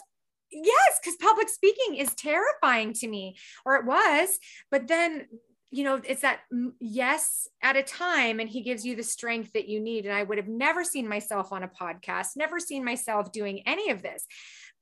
[0.53, 4.39] yes because public speaking is terrifying to me or it was
[4.71, 5.27] but then
[5.71, 6.41] you know, it's that
[6.81, 10.07] yes at a time, and he gives you the strength that you need.
[10.07, 13.91] And I would have never seen myself on a podcast, never seen myself doing any
[13.91, 14.27] of this.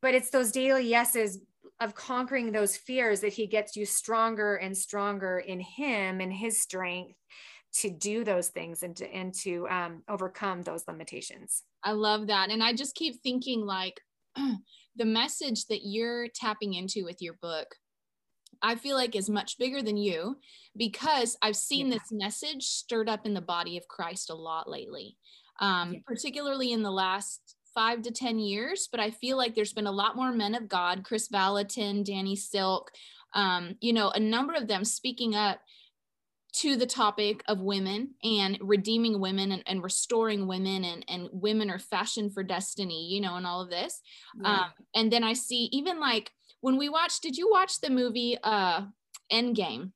[0.02, 1.40] But it's those daily yeses
[1.80, 6.60] of conquering those fears that he gets you stronger and stronger in him and his
[6.60, 7.16] strength
[7.72, 11.62] to do those things and to and to um, overcome those limitations.
[11.82, 14.00] I love that, and I just keep thinking like
[14.36, 17.74] the message that you're tapping into with your book
[18.64, 20.38] I feel like is much bigger than you
[20.74, 21.98] because I've seen yeah.
[21.98, 25.18] this message stirred up in the body of Christ a lot lately,
[25.60, 26.00] um, yeah.
[26.06, 28.88] particularly in the last five to 10 years.
[28.90, 32.36] But I feel like there's been a lot more men of God, Kris Vallotton, Danny
[32.36, 32.90] Silk,
[33.34, 35.60] um, you know, a number of them speaking up
[36.54, 41.68] to the topic of women and redeeming women and, and restoring women and, and women
[41.68, 44.00] are fashioned for destiny, you know, and all of this.
[44.40, 44.48] Yeah.
[44.48, 46.30] Um, and then I see even like,
[46.64, 48.80] when we watched, did you watch the movie uh
[49.30, 49.92] Endgame?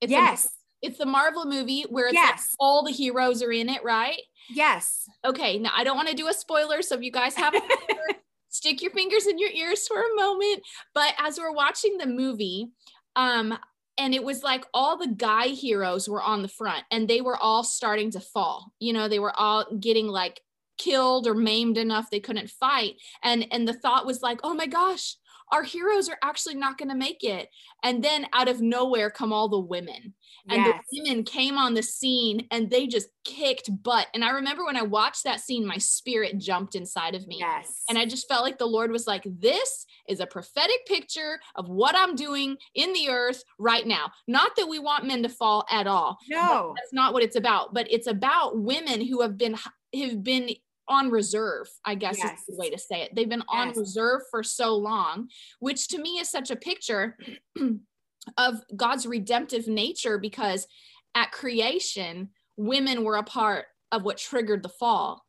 [0.00, 0.46] It's yes.
[0.46, 2.30] A, it's the Marvel movie where it's yes.
[2.30, 4.20] like all the heroes are in it, right?
[4.48, 5.08] Yes.
[5.24, 5.58] Okay.
[5.58, 7.64] Now I don't want to do a spoiler, so if you guys haven't
[8.48, 10.62] stick your fingers in your ears for a moment.
[10.94, 12.68] But as we're watching the movie,
[13.16, 13.58] um,
[13.98, 17.36] and it was like all the guy heroes were on the front and they were
[17.36, 18.72] all starting to fall.
[18.78, 20.42] You know, they were all getting like
[20.78, 22.94] killed or maimed enough they couldn't fight.
[23.22, 25.16] And and the thought was like oh my gosh
[25.52, 27.48] our heroes are actually not going to make it.
[27.82, 30.14] And then out of nowhere come all the women.
[30.48, 30.82] And yes.
[30.90, 34.06] the women came on the scene and they just kicked butt.
[34.14, 37.38] And i remember when i watched that scene my spirit jumped inside of me.
[37.40, 37.82] Yes.
[37.88, 41.68] And i just felt like the lord was like this is a prophetic picture of
[41.68, 44.12] what i'm doing in the earth right now.
[44.28, 46.18] Not that we want men to fall at all.
[46.28, 46.74] No.
[46.76, 47.74] That's not what it's about.
[47.74, 49.56] But it's about women who have been
[49.94, 50.50] have been
[50.88, 52.40] on reserve, I guess yes.
[52.40, 53.14] is the way to say it.
[53.14, 55.28] They've been on reserve for so long,
[55.60, 57.16] which to me is such a picture
[58.36, 60.66] of God's redemptive nature because
[61.14, 65.22] at creation, women were a part of what triggered the fall.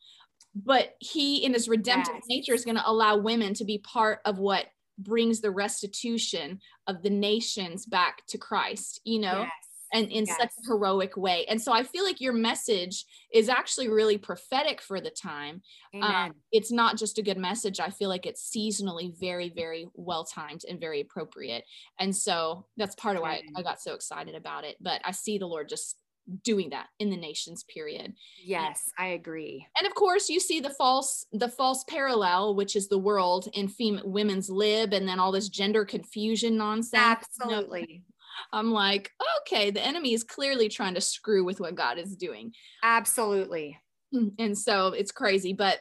[0.56, 2.26] But he, in his redemptive yes.
[2.28, 4.66] nature, is going to allow women to be part of what
[4.98, 9.46] brings the restitution of the nations back to Christ, you know?
[9.94, 10.38] And in yes.
[10.38, 11.46] such a heroic way.
[11.48, 15.62] And so I feel like your message is actually really prophetic for the time.
[16.02, 17.80] Um, it's not just a good message.
[17.80, 21.64] I feel like it's seasonally very, very well timed and very appropriate.
[22.00, 24.76] And so that's part of why I got so excited about it.
[24.82, 25.98] But I see the Lord just
[26.44, 28.14] doing that in the nations period
[28.44, 32.90] yes i agree and of course you see the false the false parallel which is
[32.90, 36.94] the world in fem- women's lib and then all this gender confusion nonsense
[37.40, 38.04] absolutely
[38.52, 39.12] I'm like,
[39.42, 42.54] okay, the enemy is clearly trying to screw with what God is doing.
[42.84, 43.80] Absolutely.
[44.14, 45.54] Mm, and so it's crazy.
[45.54, 45.80] But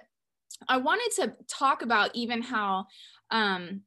[0.68, 2.86] I wanted to talk about even how
[3.30, 3.82] um,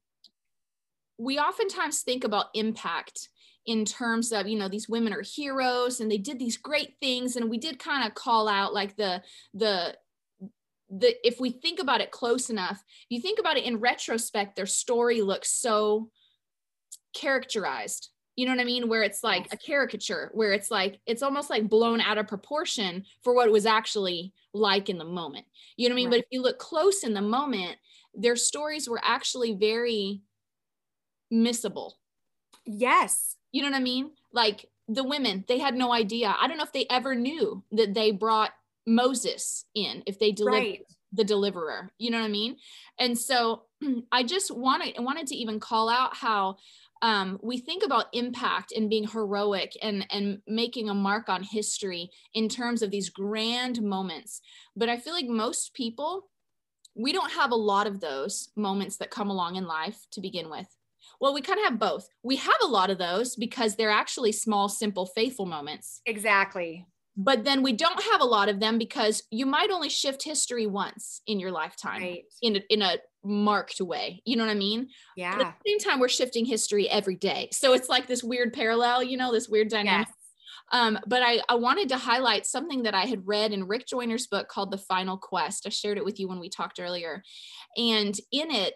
[1.18, 3.30] we oftentimes think about impact
[3.66, 7.36] in terms of you know these women are heroes and they did these great things
[7.36, 9.22] and we did kind of call out like the
[9.54, 9.96] the
[10.90, 14.66] the if we think about it close enough you think about it in retrospect their
[14.66, 16.10] story looks so
[17.14, 18.10] characterized
[18.40, 21.50] you know what i mean where it's like a caricature where it's like it's almost
[21.50, 25.90] like blown out of proportion for what it was actually like in the moment you
[25.90, 26.18] know what i mean right.
[26.18, 27.76] but if you look close in the moment
[28.14, 30.22] their stories were actually very
[31.34, 31.92] missable
[32.66, 36.58] yes you know what i mean like the women they had no idea i don't
[36.58, 38.52] know if they ever knew that they brought
[38.90, 40.86] Moses in if they deliver right.
[41.14, 41.92] the deliverer.
[41.98, 42.58] You know what I mean?
[42.98, 43.64] And so
[44.12, 46.58] I just wanted wanted to even call out how
[47.02, 52.10] um, we think about impact and being heroic and and making a mark on history
[52.34, 54.42] in terms of these grand moments.
[54.76, 56.30] But I feel like most people
[56.96, 60.50] we don't have a lot of those moments that come along in life to begin
[60.50, 60.68] with.
[61.22, 62.08] Well, we kind of have both.
[62.24, 66.02] We have a lot of those because they're actually small, simple, faithful moments.
[66.06, 66.86] Exactly
[67.22, 70.66] but then we don't have a lot of them because you might only shift history
[70.66, 72.24] once in your lifetime right.
[72.42, 75.70] in a, in a marked way you know what i mean yeah but at the
[75.70, 79.32] same time we're shifting history every day so it's like this weird parallel you know
[79.32, 80.16] this weird dynamic yes.
[80.72, 84.28] Um, but I, I wanted to highlight something that I had read in Rick Joyner's
[84.28, 85.66] book called The Final Quest.
[85.66, 87.24] I shared it with you when we talked earlier.
[87.76, 88.76] And in it,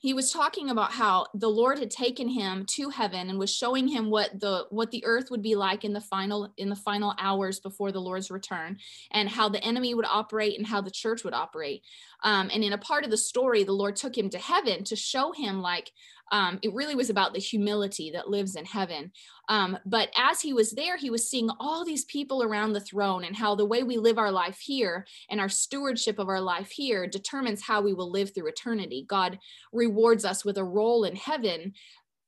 [0.00, 3.88] he was talking about how the lord had taken him to heaven and was showing
[3.88, 7.14] him what the what the earth would be like in the final in the final
[7.18, 8.78] hours before the lord's return
[9.10, 11.82] and how the enemy would operate and how the church would operate.
[12.24, 14.96] Um, and in a part of the story the lord took him to heaven to
[14.96, 15.92] show him like
[16.30, 19.12] um, it really was about the humility that lives in heaven.
[19.48, 23.24] Um, but as he was there, he was seeing all these people around the throne
[23.24, 26.70] and how the way we live our life here and our stewardship of our life
[26.70, 29.04] here determines how we will live through eternity.
[29.08, 29.38] God
[29.72, 31.72] rewards us with a role in heaven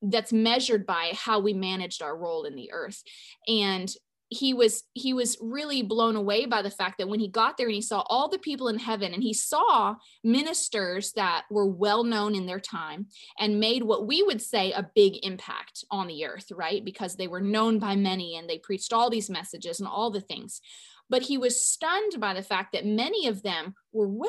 [0.02, 3.02] that's measured by how we managed our role in the earth.
[3.46, 3.94] And
[4.30, 7.66] he was he was really blown away by the fact that when he got there
[7.66, 12.04] and he saw all the people in heaven and he saw ministers that were well
[12.04, 13.06] known in their time
[13.40, 16.84] and made what we would say a big impact on the earth right?
[16.84, 20.20] Because they were known by many and they preached all these messages and all the
[20.20, 20.60] things.
[21.08, 24.28] But he was stunned by the fact that many of them were way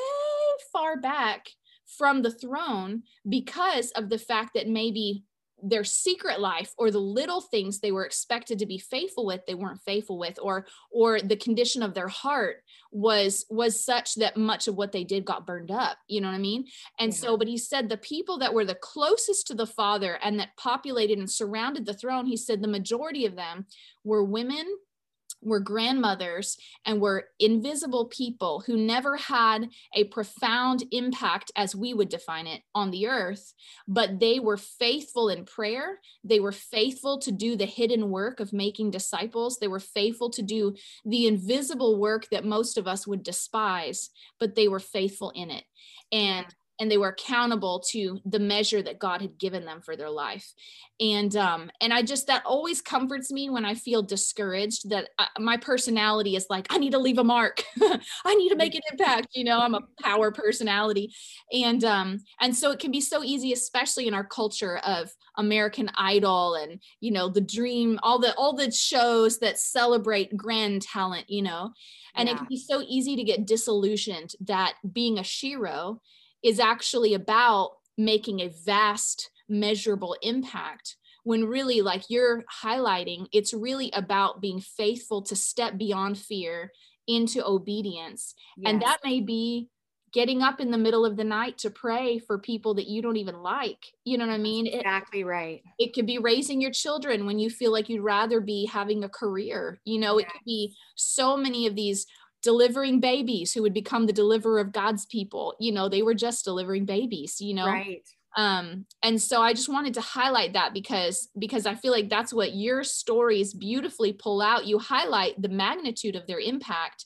[0.74, 1.48] far back
[1.86, 5.24] from the throne because of the fact that maybe
[5.62, 9.54] their secret life or the little things they were expected to be faithful with they
[9.54, 12.58] weren't faithful with or or the condition of their heart
[12.92, 16.36] was was such that much of what they did got burned up you know what
[16.36, 16.66] i mean
[17.00, 17.18] and yeah.
[17.18, 20.56] so but he said the people that were the closest to the father and that
[20.58, 23.66] populated and surrounded the throne he said the majority of them
[24.04, 24.66] were women
[25.42, 32.10] were grandmothers and were invisible people who never had a profound impact as we would
[32.10, 33.54] define it on the earth
[33.88, 36.00] but they were faithful in prayer.
[36.24, 39.58] They were faithful to do the hidden work of making disciples.
[39.58, 40.76] They were faithful to do
[41.06, 45.64] the invisible work that most of us would despise but they were faithful in it.
[46.12, 46.46] And
[46.82, 50.52] and they were accountable to the measure that God had given them for their life.
[51.00, 54.90] And um, and I just that always comforts me when I feel discouraged.
[54.90, 57.64] That I, uh, my personality is like I need to leave a mark,
[58.26, 59.28] I need to make an impact.
[59.36, 61.14] You know, I'm a power personality,
[61.54, 65.92] and um, and so it can be so easy, especially in our culture of American
[65.96, 71.30] Idol and you know the Dream, all the all the shows that celebrate grand talent.
[71.30, 71.74] You know,
[72.16, 72.34] and yeah.
[72.34, 76.00] it can be so easy to get disillusioned that being a shero
[76.44, 83.92] is actually about making a vast measurable impact when really like you're highlighting it's really
[83.94, 86.72] about being faithful to step beyond fear
[87.08, 88.34] into obedience.
[88.58, 88.72] Yes.
[88.72, 89.70] and that may be
[90.14, 93.16] getting up in the middle of the night to pray for people that you don't
[93.16, 93.86] even like.
[94.04, 94.68] You know what i mean?
[94.68, 95.62] Exactly right.
[95.80, 99.10] it could be raising your children when you feel like you'd rather be having a
[99.10, 99.80] career.
[99.86, 100.28] You know yes.
[100.28, 102.06] it could be so many of these
[102.44, 105.56] delivering babies who would become the deliverer of God's people.
[105.60, 107.68] You know, they were just delivering babies, you know.
[107.68, 108.08] Right.
[108.38, 112.34] Um, and so I just wanted to highlight that because because I feel like that's
[112.34, 114.66] what your stories beautifully pull out.
[114.66, 117.06] You highlight the magnitude of their impact,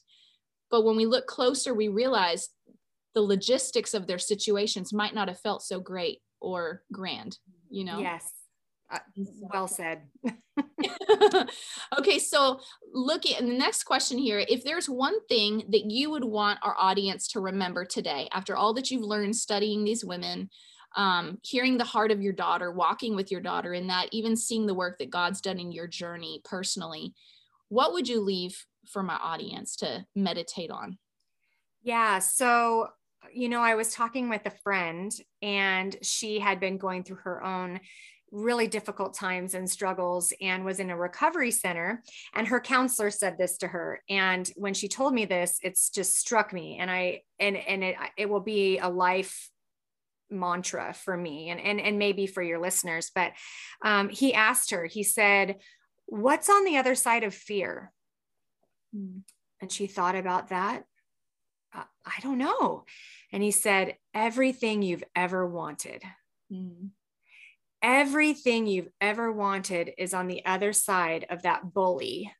[0.69, 2.49] but when we look closer, we realize
[3.15, 7.99] the logistics of their situations might not have felt so great or grand, you know.
[7.99, 8.31] Yes.
[8.91, 10.03] Uh, well said.
[11.99, 12.59] okay, so
[12.93, 16.75] looking at the next question here, if there's one thing that you would want our
[16.77, 20.49] audience to remember today, after all that you've learned studying these women,
[20.95, 24.67] um, hearing the heart of your daughter, walking with your daughter in that, even seeing
[24.67, 27.13] the work that God's done in your journey personally,
[27.69, 30.99] what would you leave for my audience to meditate on?
[31.81, 32.89] Yeah, so
[33.33, 35.11] you know, I was talking with a friend
[35.41, 37.79] and she had been going through her own
[38.35, 42.03] really difficult times and struggles and was in a recovery center.
[42.33, 44.01] And her counselor said this to her.
[44.09, 46.77] And when she told me this it's just struck me.
[46.77, 49.49] And i and and it it will be a life
[50.29, 53.09] mantra for me and and, and maybe for your listeners.
[53.15, 53.31] But
[53.81, 55.57] um, he asked her he said
[56.07, 57.91] what's on the other side of fear?
[58.95, 59.23] Mm.
[59.59, 60.83] and she thought about that.
[61.73, 62.85] Uh, i don't know.
[63.31, 66.01] And he said everything you've ever wanted.
[66.51, 66.91] Mm.
[67.85, 72.33] Everything you've ever wanted is on the other side of that bully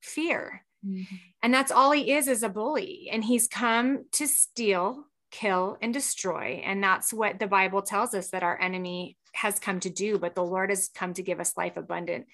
[0.00, 1.16] fear mm-hmm.
[1.42, 5.92] and that's all he is is a bully and he's come to steal kill, and
[5.92, 6.62] destroy.
[6.64, 10.34] And that's what the Bible tells us that our enemy has come to do, but
[10.34, 12.26] the Lord has come to give us life abundant.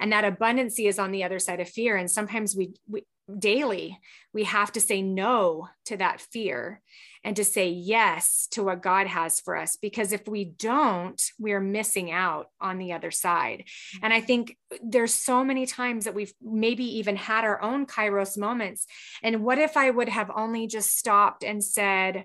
[0.00, 1.96] And that abundancy is on the other side of fear.
[1.96, 3.04] And sometimes we, we
[3.38, 3.98] daily
[4.32, 6.80] we have to say no to that fear
[7.24, 9.76] and to say yes to what God has for us.
[9.76, 13.64] Because if we don't, we're missing out on the other side.
[14.02, 18.38] And I think there's so many times that we've maybe even had our own Kairos
[18.38, 18.86] moments.
[19.22, 22.24] And what if I would have only just stopped and said,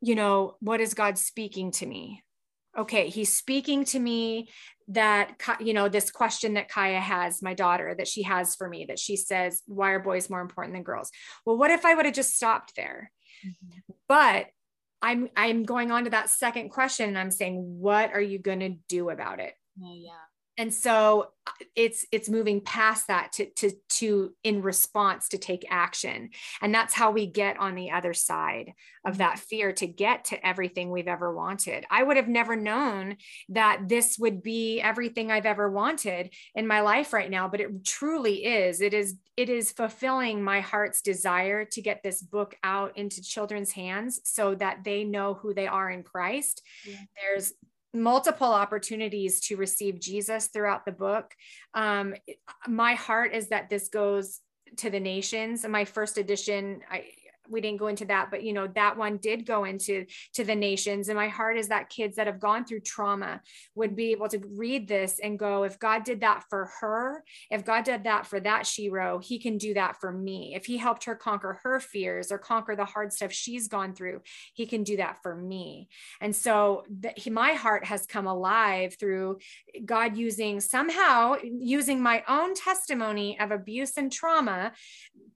[0.00, 2.23] you know, what is God speaking to me?
[2.76, 4.48] Okay, he's speaking to me
[4.88, 8.86] that, you know, this question that Kaya has, my daughter, that she has for me,
[8.86, 11.10] that she says, why are boys more important than girls?
[11.46, 13.10] Well, what if I would have just stopped there?
[13.46, 13.92] Mm-hmm.
[14.08, 14.46] But
[15.00, 18.60] I'm I'm going on to that second question and I'm saying, what are you going
[18.60, 19.54] to do about it?
[19.82, 20.12] Oh, yeah
[20.56, 25.66] and so uh, it's it's moving past that to to to in response to take
[25.68, 26.30] action.
[26.62, 28.72] And that's how we get on the other side
[29.04, 31.84] of that fear to get to everything we've ever wanted.
[31.90, 33.16] I would have never known
[33.50, 37.84] that this would be everything i've ever wanted in my life right now but it
[37.84, 38.80] truly is.
[38.80, 43.72] It is it is fulfilling my heart's desire to get this book out into children's
[43.72, 46.62] hands so that they know who they are in christ.
[46.86, 46.96] Yeah.
[47.20, 47.52] there's
[47.94, 51.32] multiple opportunities to receive Jesus throughout the book.
[51.74, 52.14] Um,
[52.66, 54.40] my heart is that this goes
[54.78, 55.64] to the nations.
[55.66, 57.04] My first edition, I,
[57.48, 60.54] we didn't go into that but you know that one did go into to the
[60.54, 61.08] nations.
[61.08, 63.40] And my heart is that kids that have gone through trauma
[63.74, 67.64] would be able to read this and go if god did that for her if
[67.64, 70.54] god did that for that shero he can do that for me.
[70.54, 74.22] If he helped her conquer her fears or conquer the hard stuff she's gone through
[74.54, 75.88] he can do that for me.
[76.20, 79.38] And so the, he, my heart has come alive through
[79.84, 84.72] god using somehow using my own testimony of abuse and trauma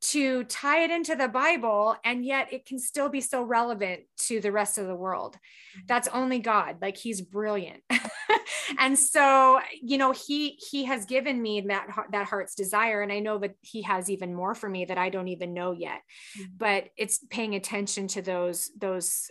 [0.00, 4.40] to tie it into the bible and yet it can still be so relevant to
[4.40, 5.86] the rest of the world mm-hmm.
[5.86, 7.82] that's only god like he's brilliant
[8.78, 13.18] and so you know he he has given me that that heart's desire and i
[13.18, 16.01] know that he has even more for me that i don't even know yet
[16.38, 16.53] mm-hmm.
[16.57, 19.30] but it's paying attention to those those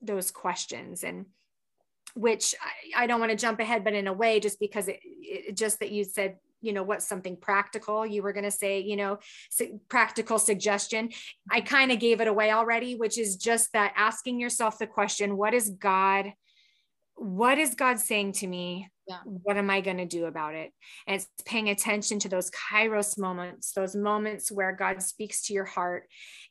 [0.00, 1.26] those questions and
[2.14, 2.54] which
[2.94, 5.56] I, I don't want to jump ahead but in a way just because it, it
[5.56, 8.96] just that you said you know what's something practical you were going to say you
[8.96, 9.18] know
[9.50, 11.10] su- practical suggestion.
[11.50, 15.36] I kind of gave it away already which is just that asking yourself the question
[15.36, 16.32] what is god
[17.14, 18.88] what is god saying to me?
[19.08, 19.18] Yeah.
[19.24, 20.70] what am i going to do about it?
[21.08, 25.64] And it's paying attention to those kairos moments those moments where god speaks to your
[25.64, 26.04] heart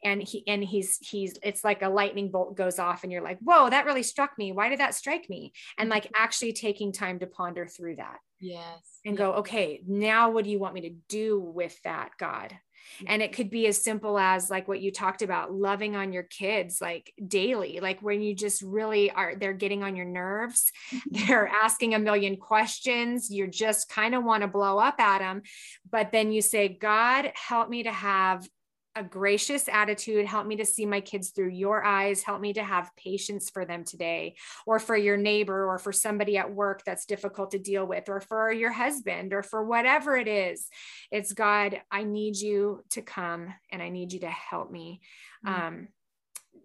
[0.03, 3.39] and he and he's he's it's like a lightning bolt goes off and you're like
[3.39, 4.51] whoa that really struck me.
[4.51, 5.53] Why did that strike me?
[5.77, 6.23] And like mm-hmm.
[6.23, 8.99] actually taking time to ponder through that yes.
[9.05, 12.53] and go okay now what do you want me to do with that god?
[13.07, 13.35] And it mm-hmm.
[13.35, 17.13] could be as simple as like what you talked about loving on your kids like
[17.25, 20.71] daily like when you just really are they're getting on your nerves
[21.11, 25.41] they're asking a million questions you just kind of want to blow up at them
[25.89, 28.47] but then you say god help me to have
[28.95, 30.25] a gracious attitude.
[30.25, 32.23] Help me to see my kids through your eyes.
[32.23, 34.35] Help me to have patience for them today,
[34.65, 38.19] or for your neighbor, or for somebody at work that's difficult to deal with, or
[38.19, 40.67] for your husband, or for whatever it is.
[41.11, 45.01] It's God, I need you to come and I need you to help me.
[45.45, 45.67] Mm-hmm.
[45.67, 45.87] Um,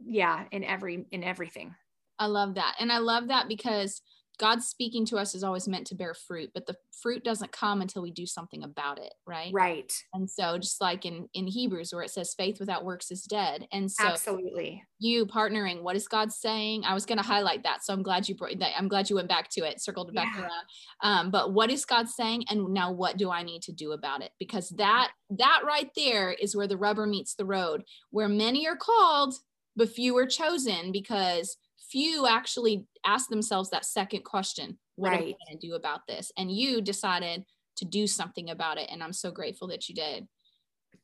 [0.05, 1.75] yeah, in every in everything.
[2.19, 2.77] I love that.
[2.81, 4.01] And I love that because
[4.39, 7.81] God speaking to us is always meant to bear fruit, but the fruit doesn't come
[7.81, 9.51] until we do something about it, right?
[9.53, 9.93] Right.
[10.13, 13.67] And so just like in in Hebrews where it says faith without works is dead.
[13.73, 14.83] And so Absolutely.
[14.99, 16.85] You partnering, what is God saying?
[16.85, 17.85] I was going to highlight that.
[17.85, 18.73] So I'm glad you brought that.
[18.77, 20.43] I'm glad you went back to it, circled it back yeah.
[20.43, 20.65] around.
[21.03, 24.23] Um, but what is God saying and now what do I need to do about
[24.23, 24.33] it?
[24.39, 28.77] Because that that right there is where the rubber meets the road, where many are
[28.77, 29.35] called
[29.77, 31.59] but few are chosen because
[31.91, 35.19] few actually ask themselves that second question what right.
[35.19, 36.33] am i going to do about this?
[36.37, 37.45] And you decided
[37.77, 40.27] to do something about it and i'm so grateful that you did.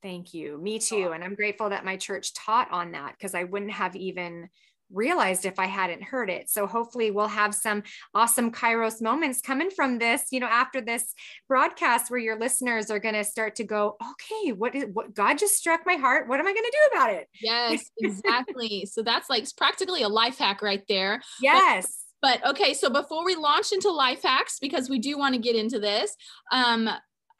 [0.02, 0.58] Thank you.
[0.60, 3.94] Me too and i'm grateful that my church taught on that because i wouldn't have
[3.94, 4.48] even
[4.92, 6.50] realized if I hadn't heard it.
[6.50, 7.82] So hopefully we'll have some
[8.14, 11.14] awesome Kairos moments coming from this, you know, after this
[11.48, 15.38] broadcast where your listeners are going to start to go, okay, what is what God
[15.38, 16.28] just struck my heart.
[16.28, 17.28] What am I going to do about it?
[17.40, 18.86] Yes, exactly.
[18.86, 21.20] so that's like practically a life hack right there.
[21.40, 21.86] Yes.
[22.20, 25.40] But, but okay, so before we launch into life hacks, because we do want to
[25.40, 26.14] get into this,
[26.52, 26.88] um,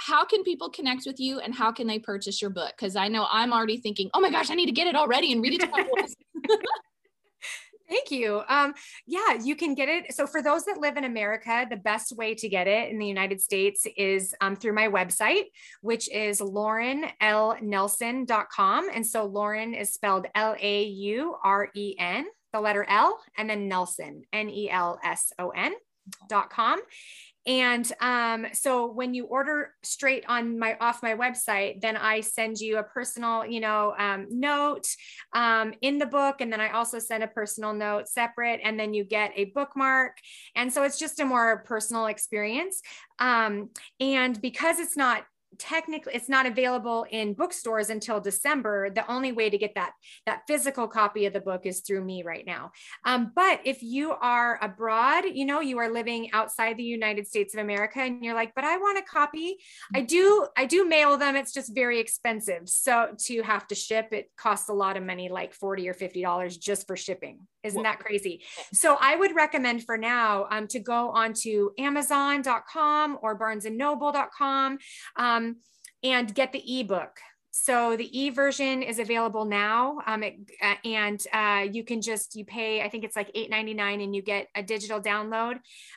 [0.06, 2.72] how can people connect with you and how can they purchase your book?
[2.76, 5.32] Because I know I'm already thinking, oh my gosh, I need to get it already
[5.32, 6.14] and read it to my boys.
[7.92, 8.42] Thank you.
[8.48, 8.74] Um,
[9.06, 10.14] yeah, you can get it.
[10.14, 13.06] So, for those that live in America, the best way to get it in the
[13.06, 15.42] United States is um, through my website,
[15.82, 18.88] which is laurenlnelson.com.
[18.94, 22.24] And so, Lauren is spelled L A U R E N,
[22.54, 25.74] the letter L, and then Nelson, N E L S O N.
[26.28, 26.80] Dot com
[27.46, 32.60] and um, so when you order straight on my off my website, then I send
[32.60, 34.86] you a personal, you know, um, note
[35.32, 38.94] um, in the book, and then I also send a personal note separate, and then
[38.94, 40.18] you get a bookmark,
[40.54, 42.80] and so it's just a more personal experience.
[43.18, 45.24] Um, and because it's not
[45.58, 48.90] technically it's not available in bookstores until december.
[48.90, 49.92] The only way to get that
[50.26, 52.72] that physical copy of the book is through me right now.
[53.04, 57.54] Um, but if you are abroad you know you are living outside the united states
[57.54, 59.56] of america and you're like but i want a copy.
[59.94, 61.36] I do i do mail them.
[61.36, 62.68] It's just very expensive.
[62.68, 66.22] So to have to ship it costs a lot of money like 40 or 50
[66.22, 68.42] dollars just for shipping isn't that crazy
[68.72, 74.78] so i would recommend for now um, to go onto amazon.com or barnesandnoble.com
[75.16, 75.56] um,
[76.02, 77.18] and get the ebook.
[77.54, 82.34] So the e version is available now, um, it, uh, and uh, you can just
[82.34, 82.80] you pay.
[82.80, 85.56] I think it's like eight ninety nine, and you get a digital download,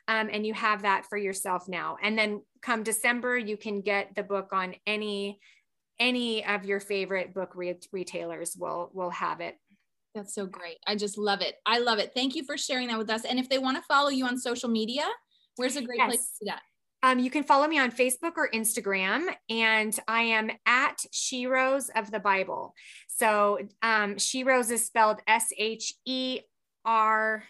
[0.10, 1.96] um, and you have that for yourself now.
[2.04, 5.40] And then come December, you can get the book on any
[5.98, 9.56] any of your favorite book re- retailers will will have it.
[10.16, 10.78] That's so great.
[10.88, 11.56] I just love it.
[11.66, 12.12] I love it.
[12.16, 13.26] Thank you for sharing that with us.
[13.26, 15.04] And if they want to follow you on social media,
[15.58, 16.08] where's a great yes.
[16.08, 16.62] place to do that?
[17.04, 22.10] Um, you can follow me on Facebook or Instagram, and I am at Sheroes of
[22.10, 22.74] the Bible.
[23.08, 26.40] So um, Sheroes is spelled S H E
[26.84, 27.44] R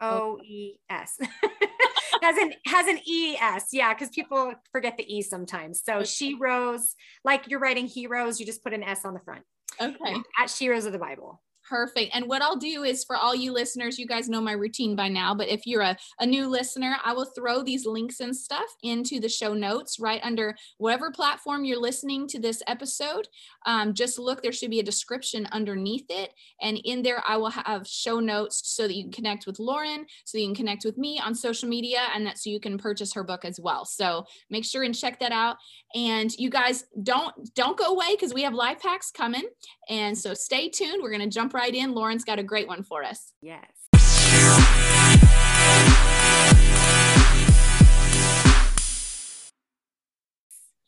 [0.00, 1.20] O E S.
[2.22, 5.84] has an has an E S, yeah, because people forget the E sometimes.
[5.84, 9.44] So Sheroes, like you're writing heroes, you just put an S on the front.
[9.80, 10.14] Okay.
[10.38, 11.40] At Sheroes of the Bible.
[11.68, 12.14] Perfect.
[12.14, 15.08] And what I'll do is for all you listeners, you guys know my routine by
[15.08, 18.66] now, but if you're a, a new listener, I will throw these links and stuff
[18.82, 23.28] into the show notes right under whatever platform you're listening to this episode.
[23.64, 26.34] Um, just look, there should be a description underneath it.
[26.60, 30.04] And in there, I will have show notes so that you can connect with Lauren,
[30.26, 33.14] so you can connect with me on social media, and that so you can purchase
[33.14, 33.86] her book as well.
[33.86, 35.56] So make sure and check that out.
[35.94, 39.48] And you guys don't don't go away because we have life hacks coming.
[39.88, 41.02] And so stay tuned.
[41.02, 41.94] We're going to jump right in.
[41.94, 43.32] Lauren's got a great one for us.
[43.40, 43.64] Yes.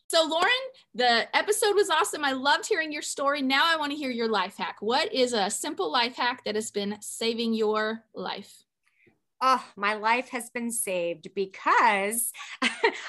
[0.09, 0.49] So, Lauren,
[0.95, 2.23] the episode was awesome.
[2.23, 3.41] I loved hearing your story.
[3.41, 4.77] Now, I want to hear your life hack.
[4.79, 8.63] What is a simple life hack that has been saving your life?
[9.41, 12.31] Oh, my life has been saved because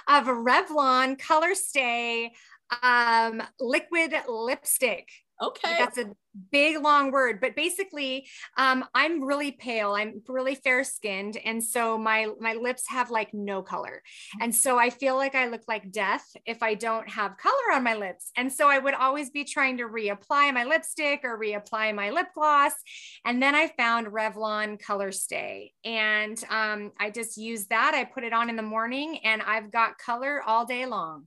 [0.09, 2.31] of Revlon ColorStay
[2.83, 5.09] um, liquid lipstick.
[5.41, 5.77] Okay.
[5.79, 6.11] That's a
[6.51, 8.27] big long word, but basically,
[8.57, 9.93] um, I'm really pale.
[9.93, 14.03] I'm really fair skinned, and so my my lips have like no color,
[14.41, 17.85] and so I feel like I look like death if I don't have color on
[17.85, 18.33] my lips.
[18.37, 22.29] And so I would always be trying to reapply my lipstick or reapply my lip
[22.35, 22.73] gloss,
[23.25, 27.95] and then I found Revlon ColorStay, and um, I just use that.
[27.95, 31.27] I put it on in the morning, and I've got color all day long.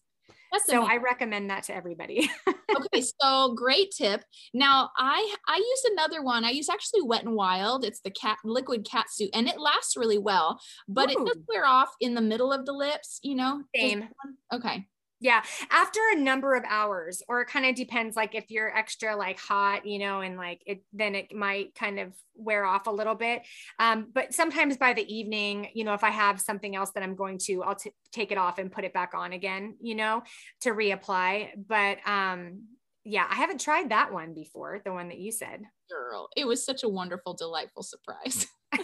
[0.51, 0.91] That's so amazing.
[0.91, 2.29] I recommend that to everybody.
[2.47, 4.23] okay, so great tip.
[4.53, 6.43] Now I I use another one.
[6.43, 7.85] I use actually Wet and Wild.
[7.85, 11.13] It's the cat liquid cat suit, and it lasts really well, but Ooh.
[11.13, 13.19] it does wear off in the middle of the lips.
[13.23, 13.63] You know.
[13.75, 14.09] Same.
[14.53, 14.85] Okay.
[15.23, 18.15] Yeah, after a number of hours, or it kind of depends.
[18.15, 21.99] Like if you're extra like hot, you know, and like it, then it might kind
[21.99, 23.43] of wear off a little bit.
[23.77, 27.15] Um, but sometimes by the evening, you know, if I have something else that I'm
[27.15, 30.23] going to, I'll t- take it off and put it back on again, you know,
[30.61, 31.49] to reapply.
[31.67, 32.63] But um,
[33.03, 34.81] yeah, I haven't tried that one before.
[34.83, 38.47] The one that you said, girl, it was such a wonderful, delightful surprise.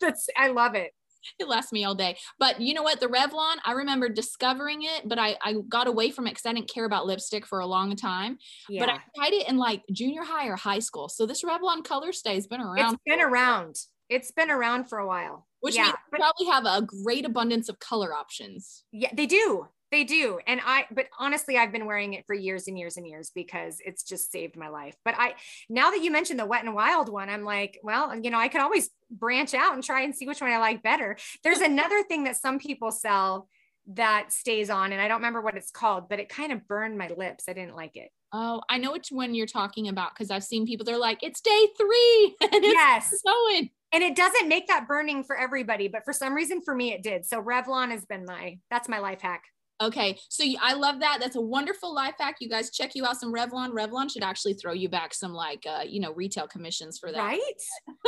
[0.00, 0.92] That's I love it
[1.38, 2.16] it lasts me all day.
[2.38, 3.00] But you know what?
[3.00, 6.52] The Revlon, I remember discovering it, but I, I got away from it because I
[6.52, 8.38] didn't care about lipstick for a long time.
[8.68, 8.80] Yeah.
[8.80, 11.08] But I tried it in like junior high or high school.
[11.08, 12.94] So this Revlon ColorStay has been around.
[12.94, 13.76] It's been around.
[14.08, 15.46] It's been around for a while.
[15.60, 15.84] Which yeah.
[15.84, 18.84] means probably have a great abundance of color options.
[18.92, 19.66] Yeah, they do.
[19.90, 20.38] They do.
[20.46, 23.78] And I, but honestly, I've been wearing it for years and years and years because
[23.84, 24.94] it's just saved my life.
[25.04, 25.34] But I,
[25.68, 28.48] now that you mentioned the wet and wild one, I'm like, well, you know, I
[28.48, 31.16] could always branch out and try and see which one I like better.
[31.42, 33.48] There's another thing that some people sell
[33.94, 36.98] that stays on, and I don't remember what it's called, but it kind of burned
[36.98, 37.44] my lips.
[37.48, 38.10] I didn't like it.
[38.32, 41.40] Oh, I know which one you're talking about because I've seen people, they're like, it's
[41.40, 42.36] day three.
[42.52, 43.14] And yes.
[43.24, 43.70] going.
[43.92, 47.02] And it doesn't make that burning for everybody, but for some reason for me it
[47.02, 47.24] did.
[47.24, 49.44] So Revlon has been my that's my life hack.
[49.80, 51.18] Okay, so I love that.
[51.20, 52.36] That's a wonderful life hack.
[52.40, 53.70] You guys check you out some Revlon.
[53.70, 57.18] Revlon should actually throw you back some like uh, you know retail commissions for that.
[57.18, 57.40] Right?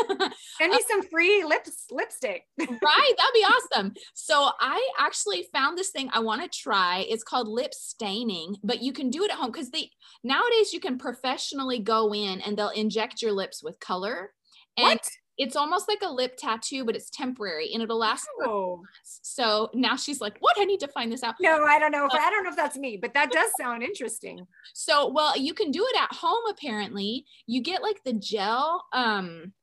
[0.58, 2.42] Send me some free lips lipstick.
[2.58, 2.68] right,
[3.16, 3.94] that'd be awesome.
[4.14, 7.06] So I actually found this thing I want to try.
[7.08, 9.90] It's called lip staining, but you can do it at home because they
[10.24, 14.32] nowadays you can professionally go in and they'll inject your lips with color.
[14.76, 15.08] And what?
[15.40, 18.76] It's almost like a lip tattoo, but it's temporary and it'll last oh.
[18.76, 19.20] months.
[19.22, 20.54] So now she's like, "What?
[20.60, 22.50] I need to find this out." No, I don't know if uh, I don't know
[22.50, 24.46] if that's me, but that does sound interesting.
[24.74, 26.44] So, well, you can do it at home.
[26.50, 28.84] Apparently, you get like the gel.
[28.92, 29.54] Um,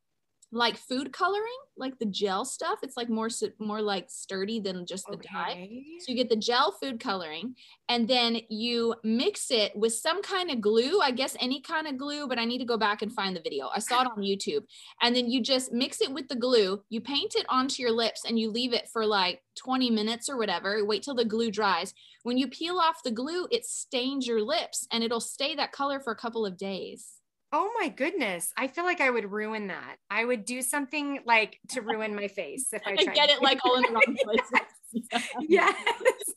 [0.52, 2.80] like food coloring, like the gel stuff.
[2.82, 3.30] It's like more
[3.60, 5.30] more like sturdy than just the okay.
[5.34, 5.70] dye.
[6.00, 7.56] So you get the gel food coloring,
[7.90, 11.02] and then you mix it with some kind of glue.
[11.02, 13.42] I guess any kind of glue, but I need to go back and find the
[13.42, 13.70] video.
[13.76, 14.64] I saw it on YouTube.
[15.02, 16.82] And then you just mix it with the glue.
[16.90, 20.38] You paint it onto your lips, and you leave it for like 20 minutes or
[20.38, 20.86] whatever.
[20.86, 21.94] Wait till the glue dries.
[22.24, 26.00] When you peel off the glue, it stains your lips, and it'll stay that color
[26.00, 27.17] for a couple of days.
[27.54, 28.52] Oh my goodness.
[28.58, 29.98] I feel like I would ruin that.
[30.10, 33.16] I would do something like to ruin my face if I tried.
[33.16, 35.24] get it like all in the wrong place.
[35.48, 35.76] yes.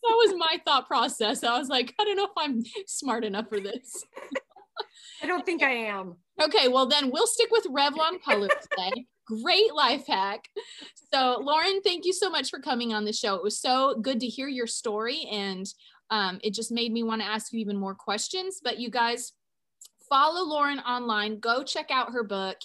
[0.02, 1.44] That was my thought process.
[1.44, 4.02] I was like, I don't know if I'm smart enough for this.
[5.22, 6.16] I don't think I am.
[6.42, 9.04] Okay, well then we'll stick with Revlon ColorStay.
[9.26, 10.48] Great life hack.
[11.12, 13.34] So, Lauren, thank you so much for coming on the show.
[13.34, 15.66] It was so good to hear your story and
[16.10, 18.60] um, it just made me want to ask you even more questions.
[18.64, 19.32] But you guys,
[20.10, 22.58] follow Lauren online, go check out her book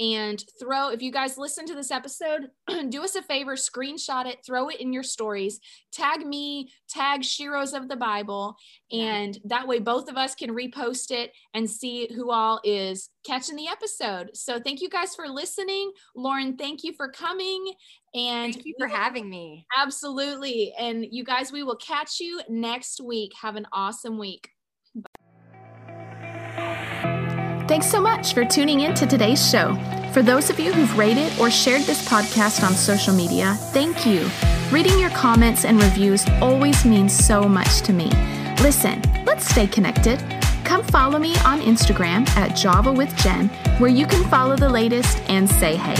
[0.00, 2.48] and throw, if you guys listen to this episode,
[2.88, 5.60] do us a favor, screenshot it, throw it in your stories,
[5.92, 8.56] tag me, tag Sheroes of the Bible,
[8.90, 13.56] and that way both of us can repost it and see who all is catching
[13.56, 14.30] the episode.
[14.34, 15.92] So thank you guys for listening.
[16.16, 17.74] Lauren, thank you for coming.
[18.14, 19.66] And thank you for having me.
[19.76, 20.74] Absolutely.
[20.78, 23.32] And you guys, we will catch you next week.
[23.40, 24.50] Have an awesome week.
[27.68, 29.76] Thanks so much for tuning in to today's show.
[30.12, 34.28] For those of you who've rated or shared this podcast on social media, thank you.
[34.72, 38.10] Reading your comments and reviews always means so much to me.
[38.60, 40.18] Listen, let's stay connected.
[40.64, 43.48] Come follow me on Instagram at Java with Jen,
[43.78, 45.96] where you can follow the latest and say hey.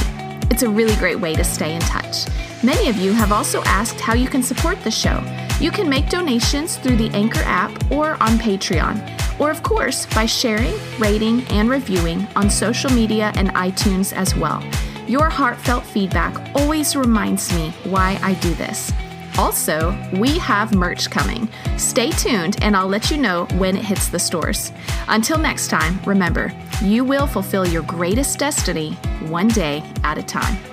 [0.50, 2.26] It's a really great way to stay in touch.
[2.64, 5.22] Many of you have also asked how you can support the show.
[5.60, 8.98] You can make donations through the Anchor app or on Patreon
[9.38, 14.62] or of course by sharing, rating, and reviewing on social media and iTunes as well.
[15.06, 18.92] Your heartfelt feedback always reminds me why I do this.
[19.38, 21.48] Also, we have merch coming.
[21.76, 24.72] Stay tuned and I'll let you know when it hits the stores.
[25.08, 26.52] Until next time, remember,
[26.82, 28.92] you will fulfill your greatest destiny
[29.28, 30.71] one day at a time.